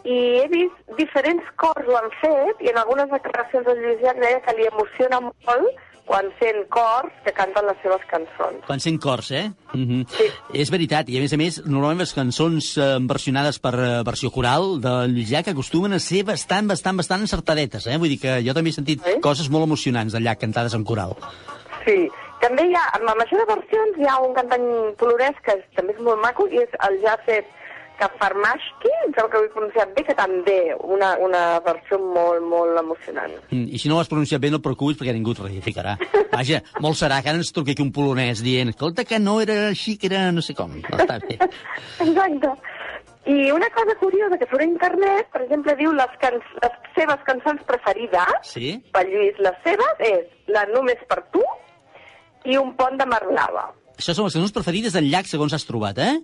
[0.07, 4.22] i he vist diferents cors ho han fet, i en algunes declaracions del Lluís Llach
[4.24, 8.64] deia que li emociona molt quan sent cors que canten les seves cançons.
[8.68, 9.52] Quan sent cors, eh?
[9.74, 10.08] Mm -hmm.
[10.10, 10.26] sí.
[10.54, 14.32] És veritat, i a més a més, normalment les cançons eh, versionades per eh, versió
[14.32, 17.97] coral de Lluís Llach acostumen a ser bastant, bastant, bastant encertadetes, eh?
[17.97, 19.20] Vull dir que jo també he sentit Sí?
[19.22, 21.16] coses molt emocionants Llach cantades en coral.
[21.86, 22.10] Sí,
[22.41, 25.93] també hi ha, en la major de versions hi ha un cantant polonès que també
[25.93, 26.99] és molt maco i és el
[28.02, 32.41] Jacek Kafarmashki, em sembla que ho he pronunciat bé, que també una, una versió molt,
[32.49, 33.34] molt emocionant.
[33.52, 35.95] Mm, I si no ho has pronunciat bé, no et preocupis perquè ningú et reificarà.
[36.32, 39.68] Vaja, molt serà que ara ens truqui aquí un polonès dient escolta que no era
[39.70, 40.74] així, que era no sé com.
[40.82, 41.38] No, està bé.
[42.08, 42.54] Exacte.
[43.30, 47.22] I una cosa curiosa que surt a internet, per exemple, diu les, can les seves
[47.28, 48.80] cançons preferides, Sí?
[48.91, 51.43] per Lluís, les seves és la Només per tu
[52.49, 53.68] i un pont de mar blava.
[54.02, 56.16] Això són les cançons preferides del Llach, segons has trobat, eh?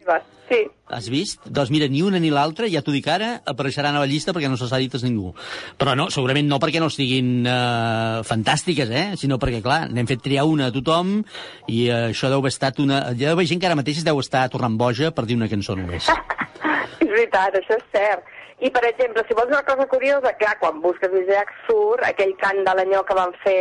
[0.50, 0.58] Sí.
[0.90, 1.44] Has vist?
[1.46, 4.50] Doncs mira, ni una ni l'altra, ja t'ho dic ara, apareixeran a la llista perquè
[4.50, 5.34] no se s'ha dit a ningú.
[5.78, 9.06] Però no, segurament no perquè no estiguin eh, fantàstiques, eh?
[9.22, 11.20] Sinó perquè, clar, n'hem fet triar una a tothom
[11.68, 13.04] i eh, això deu haver estat una...
[13.12, 15.52] Hi deu haver gent que ara mateix es deu estar tornant boja per dir una
[15.52, 16.10] cançó només.
[17.04, 18.34] És veritat, això és cert.
[18.58, 22.64] I, per exemple, si vols una cosa curiosa, clar, quan busques Isaac surt aquell cant
[22.66, 23.60] de l'anyó que van fer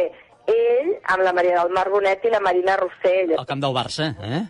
[0.51, 3.35] ell amb la Maria del Mar Bonet i la Marina Rossell.
[3.39, 4.45] Al camp del Barça, eh?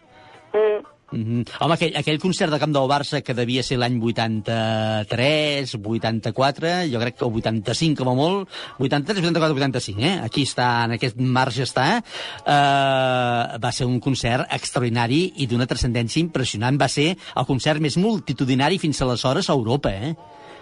[0.52, 0.96] Mm.
[1.12, 1.46] Mm -hmm.
[1.60, 6.98] Home, aquell, aquell concert de Camp del Barça que devia ser l'any 83, 84, jo
[6.98, 10.20] crec que el 85 com a molt, 83, 84, 85, eh?
[10.24, 12.02] Aquí està, en aquest marge està,
[12.44, 16.76] eh, va ser un concert extraordinari i d'una transcendència impressionant.
[16.76, 20.14] Va ser el concert més multitudinari fins aleshores a Europa, eh?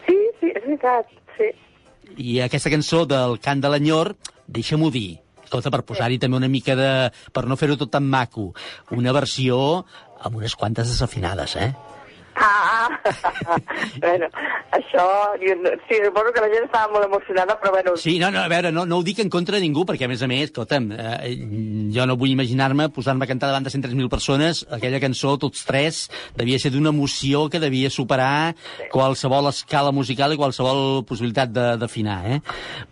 [0.07, 1.07] Sí, sí, és veritat,
[1.39, 1.51] sí.
[2.19, 4.15] I aquesta cançó del Cant de l'Enyor,
[4.47, 5.24] deixa-m'ho dir,
[5.55, 6.91] escolta, per posar-hi també una mica de...
[7.33, 8.51] per no fer-ho tot tan maco,
[8.91, 9.59] una versió
[10.25, 11.94] amb unes quantes desafinades, eh?
[12.37, 12.89] Ah,
[14.01, 14.27] bueno,
[14.75, 15.05] això,
[15.41, 15.55] jo
[15.89, 17.97] sí, suposo que la gent estava molt emocionada, però bueno...
[17.97, 20.11] Sí, no, no, a veure, no, no ho dic en contra de ningú, perquè a
[20.11, 21.35] més a més, escolta'm, eh,
[21.95, 26.05] jo no vull imaginar-me posar-me a cantar davant de 103.000 persones aquella cançó, tots tres,
[26.37, 28.55] devia ser d'una emoció que devia superar
[28.93, 32.41] qualsevol escala musical i qualsevol possibilitat de- d'afinar, eh?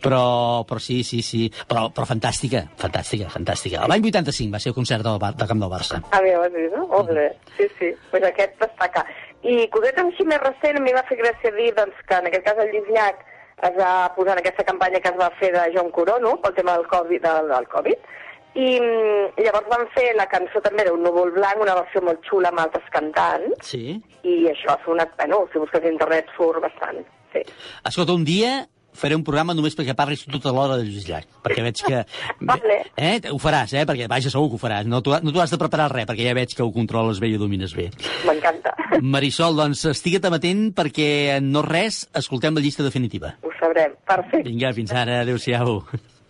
[0.03, 3.85] Però, però sí, sí, sí, però, però fantàstica, fantàstica, fantàstica.
[3.91, 6.01] L'any 85 va ser el concert del, Bar- del Camp del Barça.
[6.11, 6.89] Ah, bé, ho has vist, no?
[7.13, 7.29] Bé.
[7.59, 9.05] Sí, sí, pues aquest destaca.
[9.43, 12.59] I cosetes així més recent, mi m'ha fet gràcia dir doncs, que en aquest cas
[12.63, 13.23] el Lluís Llach
[13.69, 16.77] es va posar en aquesta campanya que es va fer de Joan Corono pel tema
[16.79, 18.11] del Covid, del, del Covid
[18.55, 22.51] i mm, llavors van fer la cançó també d'un núvol blanc, una versió molt xula
[22.53, 23.97] amb altres cantants, Sí.
[24.29, 27.01] i això ha sonat, bueno, si busques a internet surt bastant,
[27.33, 27.41] sí.
[27.89, 31.65] Escolta, un dia faré un programa només perquè parlis tota l'hora de Lluís Llach, perquè
[31.65, 32.03] veig que...
[32.53, 32.79] Vale.
[32.97, 33.17] Eh?
[33.33, 33.85] Ho faràs, eh?
[33.89, 34.89] Perquè, vaja, segur que ho faràs.
[34.89, 37.37] No t'ho no has de preparar res, perquè ja veig que ho controles bé i
[37.37, 37.89] ho domines bé.
[38.29, 38.75] M'encanta.
[39.15, 43.37] Marisol, doncs, estigue't amatent perquè no res, escoltem la llista definitiva.
[43.43, 43.97] Ho sabrem.
[44.09, 44.49] Perfecte.
[44.49, 45.23] Vinga, fins ara.
[45.27, 45.83] Adéu-siau.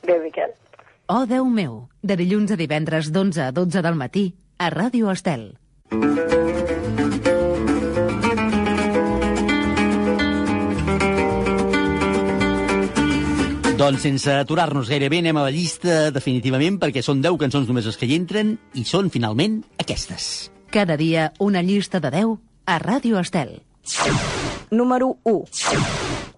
[0.03, 0.55] Adéu, Miquel.
[1.13, 5.51] Oh, Déu meu, de dilluns a divendres d'11 a 12 del matí a Ràdio Estel.
[13.83, 17.89] Doncs sense aturar-nos gaire bé, anem a la llista definitivament, perquè són 10 cançons només
[17.89, 20.53] les que hi entren, i són, finalment, aquestes.
[20.71, 22.37] Cada dia una llista de 10
[22.71, 23.57] a Ràdio Estel.
[24.71, 25.67] Número 1.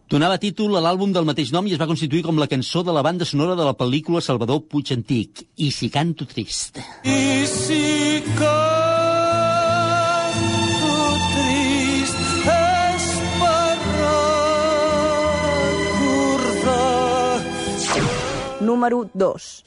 [0.09, 2.97] Donava títol a l'àlbum del mateix nom i es va constituir com la cançó de
[2.97, 6.81] la banda sonora de la pel·lícula Salvador Puig Antic, I si canto trist.
[7.05, 8.94] I si canto
[18.75, 19.65] Número 2.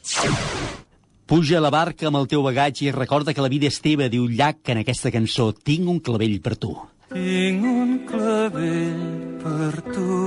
[1.25, 4.09] Puja a la barca amb el teu bagatge i recorda que la vida és teva,
[4.11, 5.53] diu Llach en aquesta cançó.
[5.55, 6.73] Tinc un clavell per tu.
[7.13, 9.05] Tinc un clavell
[9.39, 10.17] per tu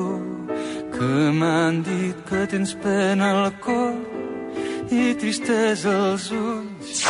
[0.94, 7.04] que m'han dit que tens pena al cor i tristesa als ulls.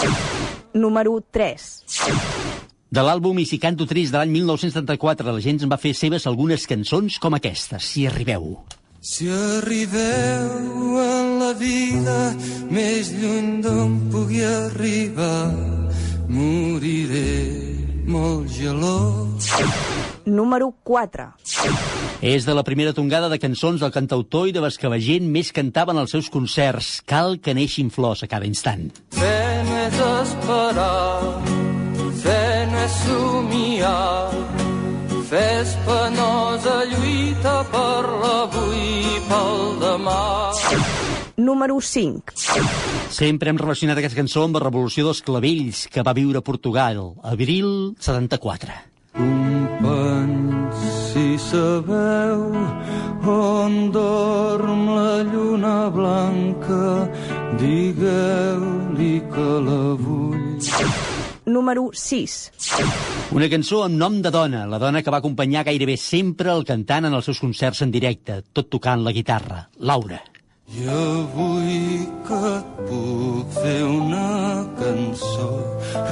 [0.75, 1.71] Número 3.
[2.91, 6.27] De l'àlbum I si canto trist de l'any 1974, la gent en va fer seves
[6.27, 8.57] algunes cançons com aquestes, si arribeu.
[9.01, 12.18] Si arribeu en la vida
[12.68, 15.48] més lluny d'on pugui arribar,
[16.28, 19.48] moriré molt gelós.
[20.28, 21.30] Número 4.
[22.20, 25.32] És de la primera tongada de cançons del cantautor i de les que la gent
[25.32, 27.01] més cantaven als seus concerts.
[27.09, 28.90] Cal que neixin flors a cada instant.
[29.16, 31.40] Fe no és esperar,
[32.20, 34.30] fe no és somiar,
[35.31, 40.22] fe és penosa lluita per l'avui i pel demà.
[41.39, 42.35] Número 5.
[43.14, 46.99] Sempre hem relacionat aquesta cançó amb la revolució dels clavells que va viure a Portugal,
[47.22, 48.74] abril 74.
[49.14, 52.51] Companys, si sabeu
[53.31, 57.07] on dorm la lluna blanca,
[57.62, 61.20] digueu-li que la vull.
[61.51, 62.53] Número 6.
[63.34, 67.09] Una cançó amb nom de dona, la dona que va acompanyar gairebé sempre el cantant
[67.09, 70.20] en els seus concerts en directe, tot tocant la guitarra, Laura.
[70.70, 75.48] I avui que et puc fer una cançó,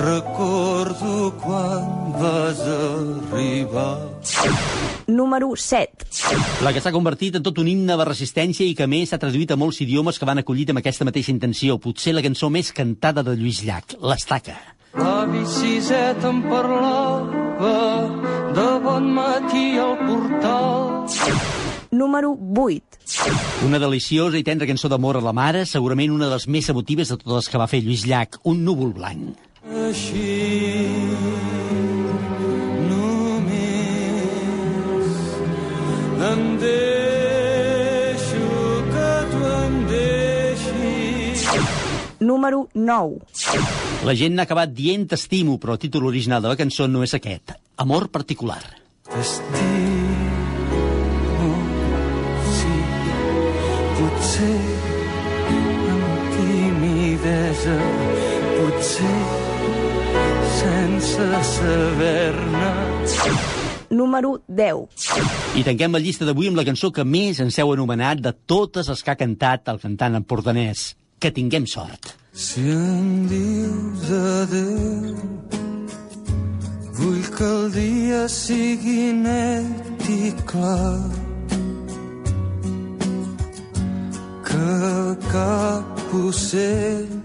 [0.01, 3.93] recordo quan vas arribar.
[5.07, 6.09] Número 7.
[6.67, 9.21] La que s'ha convertit en tot un himne de resistència i que a més s'ha
[9.23, 12.75] traduït a molts idiomes que van acollit amb aquesta mateixa intenció, potser la cançó més
[12.75, 14.59] cantada de Lluís Llach, l'Estaca.
[14.97, 17.75] L'avi Siset em parlava
[18.57, 21.05] de bon matí al portal.
[21.91, 22.83] Número 8.
[23.67, 27.13] Una deliciosa i tendra cançó d'amor a la mare, segurament una de les més emotives
[27.13, 29.37] de totes les que va fer Lluís Llach, Un núvol blanc.
[29.69, 30.89] Així
[32.89, 33.57] només
[36.33, 36.88] em deixo
[42.21, 43.19] Número 9.
[44.07, 47.15] La gent n'ha acabat dient t'estimo, però el títol original de la cançó no és
[47.15, 47.55] aquest.
[47.79, 48.63] Amor particular.
[49.09, 49.55] T'estimo,
[52.59, 52.75] sí,
[54.01, 54.59] potser
[55.55, 57.79] amb timidesa,
[58.59, 59.17] potser
[60.59, 62.75] sense saber-ne.
[63.89, 65.07] Número 10.
[65.57, 68.91] I tanquem la llista d'avui amb la cançó que més ens heu anomenat de totes
[68.91, 70.98] les que ha cantat el cantant empordanès.
[71.21, 72.15] Que tinguem sort.
[72.33, 75.17] Si em dius adeu,
[76.95, 81.11] vull que el dia sigui net i clar.
[84.47, 84.71] Que
[85.33, 87.18] cap ocell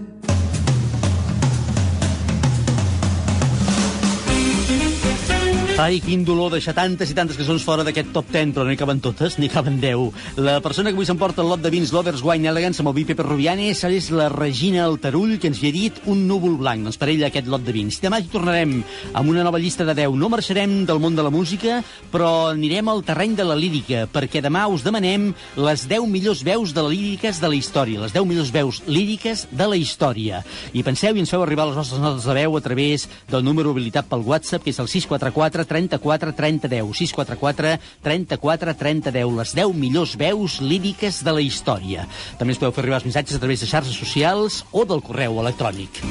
[5.74, 8.78] Ai, quin dolor deixar tantes i tantes cançons fora d'aquest top 10, però no hi
[8.78, 10.38] caben totes, n'hi caben 10.
[10.38, 13.02] La persona que avui s'emporta el lot de vins Lovers Wine Elegance amb el vi
[13.08, 16.86] Pepe Rubianes és la Regina Altarull, que ens ha dit un núvol blanc.
[16.86, 17.98] Doncs per ella aquest lot de vins.
[17.98, 18.76] Demà hi tornarem
[19.18, 20.14] amb una nova llista de 10.
[20.14, 21.80] No marxarem del món de la música,
[22.14, 26.70] però anirem al terreny de la lírica, perquè demà us demanem les 10 millors veus
[26.70, 30.44] de la líriques de la història, les 10 millors veus líriques de la història.
[30.70, 33.74] I penseu i ens feu arribar les vostres notes de veu a través del número
[33.74, 36.92] habilitat pel WhatsApp, que és el 644 644 34 30 10.
[36.94, 39.36] 644 34 30 10.
[39.38, 42.06] Les 10 millors veus líriques de la història.
[42.38, 45.40] També ens podeu fer arribar els missatges a través de xarxes socials o del correu
[45.40, 46.02] electrònic.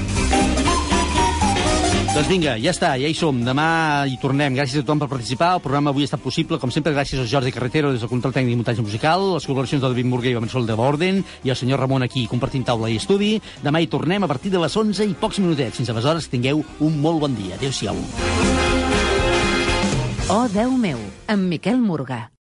[2.14, 3.40] Doncs vinga, ja està, ja hi som.
[3.42, 4.54] Demà hi tornem.
[4.54, 5.56] Gràcies a tothom per participar.
[5.58, 8.36] El programa avui ha estat possible, com sempre, gràcies al Jordi Carretero des del control
[8.36, 11.58] tècnic i muntatge musical, les col·laboracions del David Murguer i Mansol de Borden i el
[11.58, 13.40] senyor Ramon aquí compartint taula i estudi.
[13.66, 15.80] Demà hi tornem a partir de les 11 i pocs minutets.
[15.82, 17.58] Fins aleshores, tingueu un molt bon dia.
[17.58, 17.98] Adéu-siau.
[20.32, 22.24] Oh, Déu meu, amb Miquel Morgà.